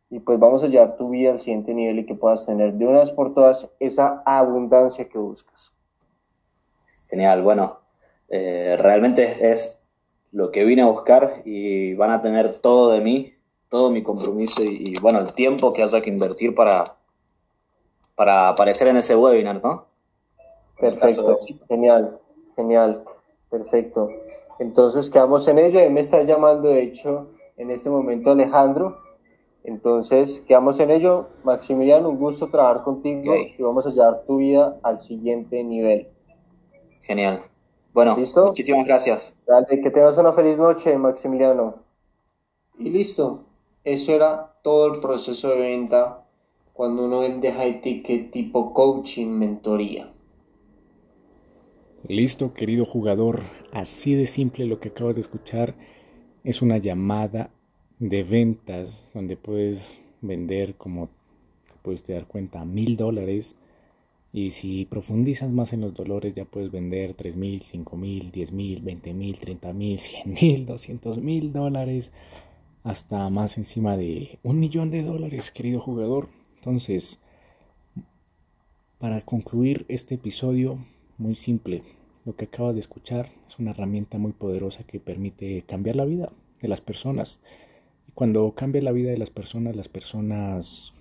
y 0.08 0.20
pues 0.20 0.38
vamos 0.38 0.62
a 0.62 0.68
llevar 0.68 0.96
tu 0.96 1.10
vida 1.10 1.32
al 1.32 1.40
siguiente 1.40 1.74
nivel 1.74 1.98
y 1.98 2.06
que 2.06 2.14
puedas 2.14 2.46
tener 2.46 2.72
de 2.74 2.86
una 2.86 3.00
vez 3.00 3.10
por 3.10 3.34
todas 3.34 3.70
esa 3.80 4.22
abundancia 4.24 5.08
que 5.08 5.18
buscas. 5.18 5.72
Genial, 7.08 7.42
bueno, 7.42 7.81
eh, 8.32 8.76
realmente 8.76 9.52
es 9.52 9.80
lo 10.32 10.50
que 10.50 10.64
vine 10.64 10.82
a 10.82 10.86
buscar 10.86 11.42
y 11.44 11.94
van 11.94 12.10
a 12.10 12.20
tener 12.20 12.54
todo 12.60 12.90
de 12.90 13.00
mí, 13.00 13.34
todo 13.68 13.92
mi 13.92 14.02
compromiso 14.02 14.64
y, 14.64 14.94
bueno, 15.00 15.20
el 15.20 15.32
tiempo 15.32 15.72
que 15.72 15.84
haya 15.84 16.00
que 16.00 16.10
invertir 16.10 16.54
para, 16.54 16.96
para 18.16 18.48
aparecer 18.48 18.88
en 18.88 18.96
ese 18.96 19.14
webinar, 19.14 19.62
¿no? 19.62 19.86
Perfecto, 20.80 21.38
genial, 21.68 22.18
genial, 22.56 23.04
perfecto. 23.48 24.10
Entonces 24.58 25.08
quedamos 25.08 25.46
en 25.46 25.60
ello 25.60 25.88
me 25.90 26.00
está 26.00 26.22
llamando, 26.22 26.70
de 26.70 26.82
hecho, 26.82 27.28
en 27.56 27.70
este 27.70 27.88
momento 27.88 28.32
Alejandro 28.32 28.98
entonces, 29.64 30.40
quedamos 30.46 30.80
en 30.80 30.90
ello. 30.90 31.28
Maximiliano, 31.44 32.08
un 32.08 32.18
gusto 32.18 32.48
trabajar 32.48 32.82
contigo 32.82 33.34
y 33.36 33.62
vamos 33.62 33.86
a 33.86 33.90
llevar 33.90 34.24
tu 34.26 34.38
vida 34.38 34.78
al 34.82 34.98
siguiente 34.98 35.62
nivel. 35.62 36.08
Genial. 37.00 37.42
Bueno, 37.92 38.16
muchísimas 38.16 38.86
gracias. 38.86 39.34
Dale, 39.46 39.80
que 39.80 39.90
tengas 39.90 40.16
una 40.16 40.32
feliz 40.32 40.56
noche, 40.56 40.96
Maximiliano. 40.96 41.76
Y 42.78 42.90
listo. 42.90 43.44
Eso 43.84 44.12
era 44.12 44.54
todo 44.62 44.94
el 44.94 45.00
proceso 45.00 45.50
de 45.50 45.58
venta 45.58 46.24
cuando 46.72 47.04
uno 47.04 47.20
vende 47.20 47.52
high 47.52 47.80
ticket 47.80 48.30
tipo 48.30 48.72
coaching, 48.72 49.26
mentoría. 49.26 50.08
Listo, 52.08 52.54
querido 52.54 52.84
jugador. 52.84 53.40
Así 53.72 54.14
de 54.14 54.26
simple 54.26 54.66
lo 54.66 54.80
que 54.80 54.88
acabas 54.88 55.16
de 55.16 55.20
escuchar 55.20 55.74
es 56.44 56.62
una 56.62 56.78
llamada 56.78 57.50
de 57.98 58.22
ventas 58.22 59.10
donde 59.14 59.36
puedes 59.36 60.00
vender 60.20 60.76
como 60.76 61.08
te 61.68 61.74
puedes 61.82 62.04
dar 62.04 62.26
cuenta 62.26 62.64
mil 62.64 62.96
dólares 62.96 63.56
y 64.32 64.50
si 64.50 64.86
profundizas 64.86 65.50
más 65.50 65.72
en 65.72 65.82
los 65.82 65.94
dolores 65.94 66.34
ya 66.34 66.44
puedes 66.44 66.70
vender 66.70 67.14
tres 67.14 67.36
mil, 67.36 67.62
cinco 67.62 67.96
mil, 67.96 68.30
diez 68.30 68.52
mil, 68.52 68.82
veinte 68.82 69.12
mil, 69.14 69.38
treinta 69.38 69.72
mil, 69.72 69.98
cien 69.98 70.34
mil, 70.40 70.66
doscientos 70.66 71.18
mil 71.18 71.52
dólares 71.52 72.12
hasta 72.82 73.28
más 73.30 73.58
encima 73.58 73.96
de 73.96 74.38
un 74.42 74.58
millón 74.58 74.90
de 74.90 75.02
dólares 75.02 75.50
querido 75.50 75.80
jugador 75.80 76.28
entonces 76.56 77.20
para 78.98 79.20
concluir 79.20 79.84
este 79.88 80.16
episodio 80.16 80.84
muy 81.18 81.34
simple 81.34 81.82
lo 82.24 82.36
que 82.36 82.44
acabas 82.44 82.74
de 82.74 82.80
escuchar 82.80 83.30
es 83.48 83.58
una 83.58 83.72
herramienta 83.72 84.16
muy 84.16 84.32
poderosa 84.32 84.84
que 84.84 85.00
permite 85.00 85.62
cambiar 85.62 85.96
la 85.96 86.04
vida 86.04 86.32
de 86.60 86.68
las 86.68 86.80
personas. 86.80 87.40
Y 88.06 88.12
cuando 88.12 88.52
cambia 88.52 88.80
la 88.80 88.92
vida 88.92 89.10
de 89.10 89.18
las 89.18 89.30
personas, 89.30 89.74
las 89.74 89.88
personas 89.88 90.94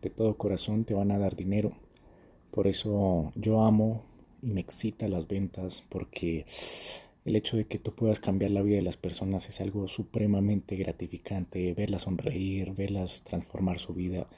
de 0.00 0.08
todo 0.08 0.38
corazón 0.38 0.84
te 0.84 0.94
van 0.94 1.10
a 1.10 1.18
dar 1.18 1.36
dinero. 1.36 1.72
Por 2.54 2.68
eso 2.68 3.32
yo 3.34 3.62
amo 3.62 4.04
y 4.40 4.46
me 4.46 4.60
excita 4.60 5.08
las 5.08 5.26
ventas 5.26 5.82
porque 5.88 6.46
el 7.24 7.34
hecho 7.34 7.56
de 7.56 7.64
que 7.64 7.80
tú 7.80 7.92
puedas 7.96 8.20
cambiar 8.20 8.52
la 8.52 8.62
vida 8.62 8.76
de 8.76 8.82
las 8.82 8.96
personas 8.96 9.48
es 9.48 9.60
algo 9.60 9.88
supremamente 9.88 10.76
gratificante, 10.76 11.74
verlas 11.74 12.02
sonreír, 12.02 12.72
verlas 12.72 13.24
transformar 13.24 13.80
su 13.80 13.92
vida. 13.92 14.28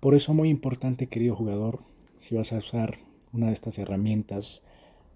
Por 0.00 0.14
eso 0.14 0.34
muy 0.34 0.50
importante, 0.50 1.06
querido 1.06 1.34
jugador, 1.34 1.78
si 2.18 2.34
vas 2.34 2.52
a 2.52 2.58
usar 2.58 2.98
una 3.32 3.46
de 3.46 3.54
estas 3.54 3.78
herramientas, 3.78 4.62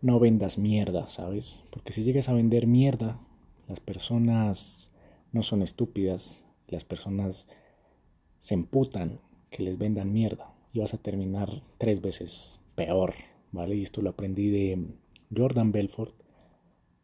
no 0.01 0.19
vendas 0.19 0.57
mierda, 0.57 1.09
¿sabes? 1.09 1.63
Porque 1.69 1.93
si 1.93 2.05
llegas 2.05 2.31
a 2.31 2.33
vender 2.33 2.67
mierda, 2.67 3.21
las 3.69 3.81
personas 3.81 4.91
no 5.31 5.43
son 5.43 5.61
estúpidas, 5.61 6.47
las 6.69 6.85
personas 6.85 7.49
se 8.39 8.55
emputan 8.55 9.21
que 9.51 9.63
les 9.63 9.77
vendan 9.77 10.11
mierda 10.11 10.56
y 10.77 10.79
vas 10.79 10.93
a 10.93 10.99
terminar 10.99 11.62
tres 11.79 12.03
veces 12.03 12.59
peor, 12.74 13.14
¿vale? 13.51 13.77
Y 13.77 13.83
esto 13.83 14.03
lo 14.03 14.11
aprendí 14.11 14.51
de 14.51 14.79
Jordan 15.35 15.72
Belfort, 15.72 16.14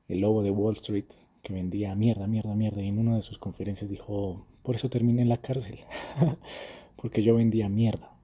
el 0.08 0.20
lobo 0.20 0.42
de 0.42 0.50
Wall 0.50 0.74
Street, 0.74 1.06
que 1.42 1.54
vendía 1.54 1.94
mierda, 1.94 2.26
mierda, 2.26 2.54
mierda, 2.54 2.82
y 2.82 2.88
en 2.88 2.98
una 2.98 3.16
de 3.16 3.22
sus 3.22 3.38
conferencias 3.38 3.88
dijo, 3.88 4.46
por 4.62 4.74
eso 4.74 4.90
terminé 4.90 5.22
en 5.22 5.30
la 5.30 5.38
cárcel, 5.38 5.78
porque 6.96 7.22
yo 7.22 7.34
vendía 7.34 7.70
mierda. 7.70 8.14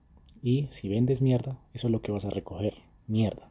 Y 0.42 0.66
si 0.68 0.90
vendes 0.90 1.22
mierda, 1.22 1.58
eso 1.72 1.86
es 1.86 1.92
lo 1.92 2.02
que 2.02 2.12
vas 2.12 2.26
a 2.26 2.30
recoger, 2.30 2.74
mierda. 3.06 3.50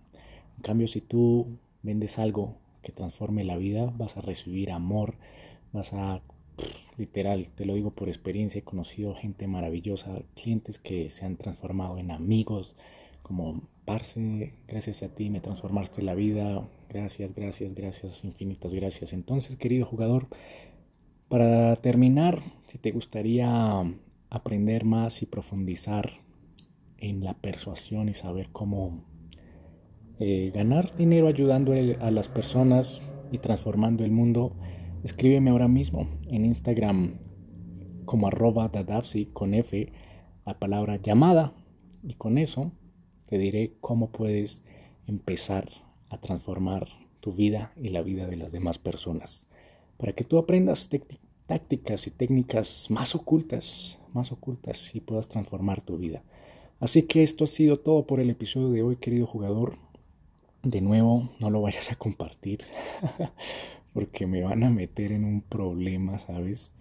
En 0.57 0.61
cambio, 0.61 0.87
si 0.87 1.01
tú 1.01 1.57
vendes 1.81 2.19
algo 2.19 2.57
que 2.83 2.91
transforme 2.91 3.43
la 3.43 3.57
vida, 3.57 3.91
vas 3.97 4.17
a 4.17 4.21
recibir 4.21 4.71
amor, 4.71 5.15
vas 5.73 5.93
a, 5.93 6.21
literal, 6.97 7.51
te 7.51 7.65
lo 7.65 7.75
digo 7.75 7.91
por 7.91 8.07
experiencia, 8.07 8.59
he 8.59 8.63
conocido 8.63 9.15
gente 9.15 9.47
maravillosa, 9.47 10.19
clientes 10.35 10.79
que 10.79 11.09
se 11.09 11.25
han 11.25 11.37
transformado 11.37 11.97
en 11.97 12.11
amigos, 12.11 12.75
como 13.21 13.67
Parce, 13.85 14.53
gracias 14.67 15.01
a 15.03 15.07
ti 15.07 15.29
me 15.29 15.39
transformaste 15.39 16.01
la 16.01 16.13
vida, 16.13 16.67
gracias, 16.89 17.33
gracias, 17.33 17.73
gracias, 17.73 18.25
infinitas 18.25 18.73
gracias. 18.73 19.13
Entonces, 19.13 19.55
querido 19.55 19.85
jugador, 19.85 20.27
para 21.29 21.75
terminar, 21.77 22.41
si 22.67 22.77
te 22.77 22.91
gustaría 22.91 23.49
aprender 24.29 24.83
más 24.83 25.21
y 25.21 25.25
profundizar 25.25 26.19
en 26.97 27.23
la 27.23 27.33
persuasión 27.35 28.09
y 28.09 28.13
saber 28.13 28.49
cómo 28.51 29.05
eh, 30.19 30.51
ganar 30.53 30.95
dinero 30.95 31.27
ayudando 31.27 31.73
a 31.73 32.11
las 32.11 32.27
personas 32.27 33.01
y 33.31 33.37
transformando 33.37 34.03
el 34.03 34.11
mundo, 34.11 34.53
escríbeme 35.07 35.51
ahora 35.51 35.69
mismo 35.69 36.09
en 36.27 36.45
Instagram 36.45 37.13
como 38.03 38.27
arroba 38.27 38.67
dadavsi 38.67 39.27
con 39.27 39.53
F 39.53 39.89
la 40.45 40.59
palabra 40.59 40.97
llamada 40.97 41.53
y 42.03 42.15
con 42.15 42.37
eso 42.37 42.73
te 43.25 43.37
diré 43.37 43.77
cómo 43.79 44.11
puedes 44.11 44.65
empezar 45.07 45.69
a 46.09 46.17
transformar 46.17 46.89
tu 47.21 47.31
vida 47.31 47.71
y 47.77 47.87
la 47.87 48.01
vida 48.01 48.27
de 48.27 48.35
las 48.35 48.51
demás 48.51 48.79
personas. 48.79 49.47
Para 49.95 50.11
que 50.11 50.25
tú 50.25 50.37
aprendas 50.37 50.89
tácticas 51.45 52.05
y 52.07 52.11
técnicas 52.11 52.87
más 52.89 53.15
ocultas, 53.15 53.99
más 54.13 54.33
ocultas 54.33 54.93
y 54.93 54.99
puedas 54.99 55.29
transformar 55.29 55.81
tu 55.81 55.97
vida. 55.97 56.21
Así 56.81 57.03
que 57.03 57.23
esto 57.23 57.45
ha 57.45 57.47
sido 57.47 57.77
todo 57.77 58.05
por 58.05 58.19
el 58.19 58.29
episodio 58.29 58.69
de 58.71 58.83
hoy, 58.83 58.97
querido 58.97 59.25
jugador. 59.25 59.77
De 60.63 60.81
nuevo, 60.81 61.29
no 61.39 61.49
lo 61.49 61.61
vayas 61.61 61.93
a 61.93 61.95
compartir 61.95 62.59
porque 63.97 64.27
me 64.27 64.43
van 64.43 64.63
a 64.63 64.69
meter 64.69 65.11
en 65.11 65.23
un 65.23 65.41
problema, 65.41 66.19
¿sabes? 66.19 66.71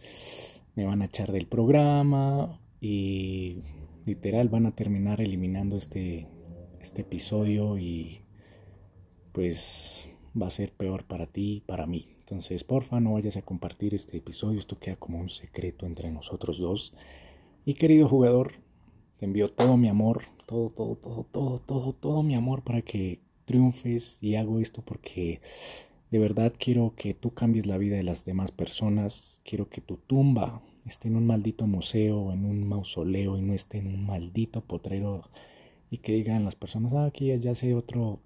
Me 0.74 0.84
van 0.84 1.00
a 1.00 1.06
echar 1.06 1.32
del 1.32 1.46
programa 1.46 2.60
y 2.78 3.62
literal 4.04 4.50
van 4.50 4.66
a 4.66 4.74
terminar 4.74 5.22
eliminando 5.22 5.78
este 5.78 6.26
este 6.78 7.00
episodio 7.00 7.78
y 7.78 8.20
pues 9.32 10.10
va 10.38 10.48
a 10.48 10.50
ser 10.50 10.72
peor 10.72 11.04
para 11.04 11.26
ti 11.26 11.54
y 11.54 11.60
para 11.60 11.86
mí. 11.86 12.08
Entonces, 12.18 12.64
porfa, 12.64 13.00
no 13.00 13.14
vayas 13.14 13.38
a 13.38 13.42
compartir 13.42 13.94
este 13.94 14.18
episodio, 14.18 14.58
esto 14.58 14.78
queda 14.78 14.96
como 14.96 15.18
un 15.18 15.30
secreto 15.30 15.86
entre 15.86 16.10
nosotros 16.10 16.58
dos. 16.58 16.92
Y 17.64 17.72
querido 17.72 18.08
jugador, 18.08 18.52
te 19.18 19.24
envío 19.24 19.48
todo 19.48 19.78
mi 19.78 19.88
amor, 19.88 20.24
todo, 20.44 20.68
todo, 20.68 20.96
todo, 20.96 21.24
todo, 21.32 21.58
todo, 21.60 21.92
todo 21.94 22.22
mi 22.22 22.34
amor 22.34 22.62
para 22.62 22.82
que 22.82 23.20
triunfes 23.46 24.18
y 24.20 24.34
hago 24.34 24.60
esto 24.60 24.82
porque 24.82 25.40
de 26.10 26.18
verdad 26.18 26.52
quiero 26.58 26.94
que 26.96 27.14
tú 27.14 27.32
cambies 27.34 27.66
la 27.66 27.78
vida 27.78 27.96
de 27.96 28.02
las 28.02 28.24
demás 28.24 28.52
personas, 28.52 29.40
quiero 29.44 29.68
que 29.68 29.80
tu 29.80 29.96
tumba 29.96 30.62
esté 30.86 31.08
en 31.08 31.16
un 31.16 31.26
maldito 31.26 31.66
museo, 31.66 32.32
en 32.32 32.44
un 32.44 32.66
mausoleo 32.66 33.36
y 33.36 33.42
no 33.42 33.54
esté 33.54 33.78
en 33.78 33.88
un 33.88 34.06
maldito 34.06 34.60
potrero 34.60 35.22
y 35.90 35.98
que 35.98 36.12
digan 36.12 36.44
las 36.44 36.54
personas, 36.54 36.92
ah, 36.94 37.06
aquí 37.06 37.36
ya 37.38 37.54
sé 37.54 37.74
otro, 37.74 38.20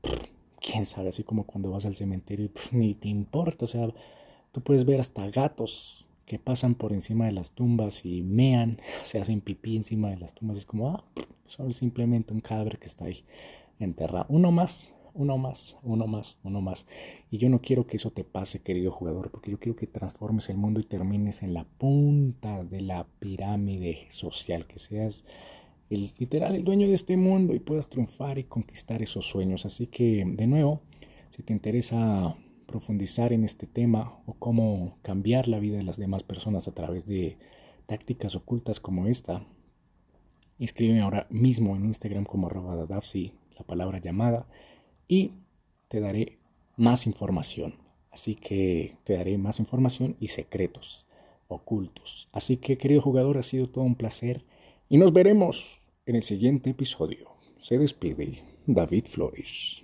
quién 0.61 0.87
sabe, 0.87 1.09
así 1.09 1.25
como 1.25 1.45
cuando 1.45 1.71
vas 1.71 1.87
al 1.87 1.97
cementerio 1.97 2.51
ni 2.73 2.95
te 2.95 3.09
importa, 3.09 3.65
o 3.65 3.69
sea, 3.69 3.89
tú 4.53 4.61
puedes 4.61 4.85
ver 4.85 5.01
hasta 5.01 5.29
gatos 5.31 6.07
que 6.27 6.39
pasan 6.39 6.75
por 6.75 6.93
encima 6.93 7.27
de 7.27 7.33
las 7.33 7.53
tumbas 7.53 8.05
y 8.05 8.23
mean, 8.23 8.81
se 9.03 9.19
hacen 9.21 9.41
pipí 9.41 9.77
encima 9.77 10.11
de 10.11 10.19
las 10.19 10.35
tumbas, 10.35 10.59
es 10.59 10.65
como, 10.67 10.91
ah, 10.91 11.05
solo 11.47 11.73
simplemente 11.73 12.33
un 12.33 12.41
cadáver 12.41 12.79
que 12.79 12.87
está 12.87 13.07
ahí 13.07 13.25
enterrado. 13.79 14.27
Uno 14.29 14.53
más, 14.53 14.95
uno 15.15 15.39
más, 15.39 15.77
uno 15.83 16.07
más, 16.07 16.39
uno 16.43 16.61
más. 16.61 16.87
Y 17.31 17.39
yo 17.39 17.49
no 17.49 17.61
quiero 17.61 17.87
que 17.87 17.97
eso 17.97 18.11
te 18.11 18.25
pase, 18.25 18.63
querido 18.63 18.91
jugador, 18.91 19.31
porque 19.31 19.51
yo 19.51 19.59
quiero 19.59 19.77
que 19.77 19.87
transformes 19.87 20.49
el 20.49 20.57
mundo 20.57 20.81
y 20.81 20.85
termines 20.85 21.43
en 21.43 21.55
la 21.55 21.65
punta 21.65 22.65
de 22.65 22.81
la 22.81 23.07
pirámide 23.19 24.07
social, 24.11 24.67
que 24.67 24.79
seas 24.79 25.25
el 25.91 26.09
literal, 26.19 26.55
el 26.55 26.65
dueño 26.65 26.87
de 26.87 26.95
este 26.95 27.17
mundo 27.17 27.55
y 27.55 27.59
puedas 27.59 27.89
triunfar 27.89 28.39
y 28.39 28.45
conquistar 28.45 29.03
esos 29.03 29.27
sueños. 29.27 29.67
Así 29.67 29.89
que, 29.89 30.25
de 30.27 30.47
nuevo, 30.47 30.83
si 31.31 31.43
te 31.43 31.53
interesa 31.53 32.37
profundizar 32.67 33.33
en 33.33 33.45
este 33.45 33.67
tema 33.67 34.21
o 34.27 34.35
cómo 34.35 34.97
cambiar 35.03 35.49
la 35.49 35.59
vida 35.59 35.77
de 35.77 35.83
las 35.83 35.97
demás 35.97 36.23
personas 36.23 36.69
a 36.69 36.73
través 36.73 37.07
de 37.07 37.37
tácticas 37.87 38.37
ocultas 38.37 38.79
como 38.79 39.09
esta, 39.09 39.45
escríbeme 40.61 41.01
ahora 41.01 41.27
mismo 41.31 41.75
en 41.75 41.87
Instagram 41.87 42.25
como 42.25 42.47
arroba 42.47 42.77
la 42.77 43.67
palabra 43.67 43.99
llamada, 43.99 44.47
y 45.11 45.33
te 45.89 45.99
daré 45.99 46.39
más 46.77 47.07
información. 47.07 47.75
Así 48.13 48.37
que 48.37 48.97
te 49.03 49.17
daré 49.17 49.37
más 49.39 49.59
información 49.59 50.17
y 50.21 50.29
secretos 50.29 51.07
ocultos. 51.49 52.29
Así 52.33 52.57
que, 52.57 52.79
querido 52.79 53.03
jugador, 53.03 53.37
ha 53.37 53.43
sido 53.43 53.67
todo 53.67 53.83
un 53.83 53.97
placer 53.97 54.45
y 54.89 54.99
nos 54.99 55.13
veremos 55.13 55.81
en 56.07 56.15
el 56.15 56.23
siguiente 56.23 56.71
episodio. 56.71 57.33
Se 57.61 57.77
despide 57.77 58.45
David 58.67 59.07
Flores. 59.07 59.79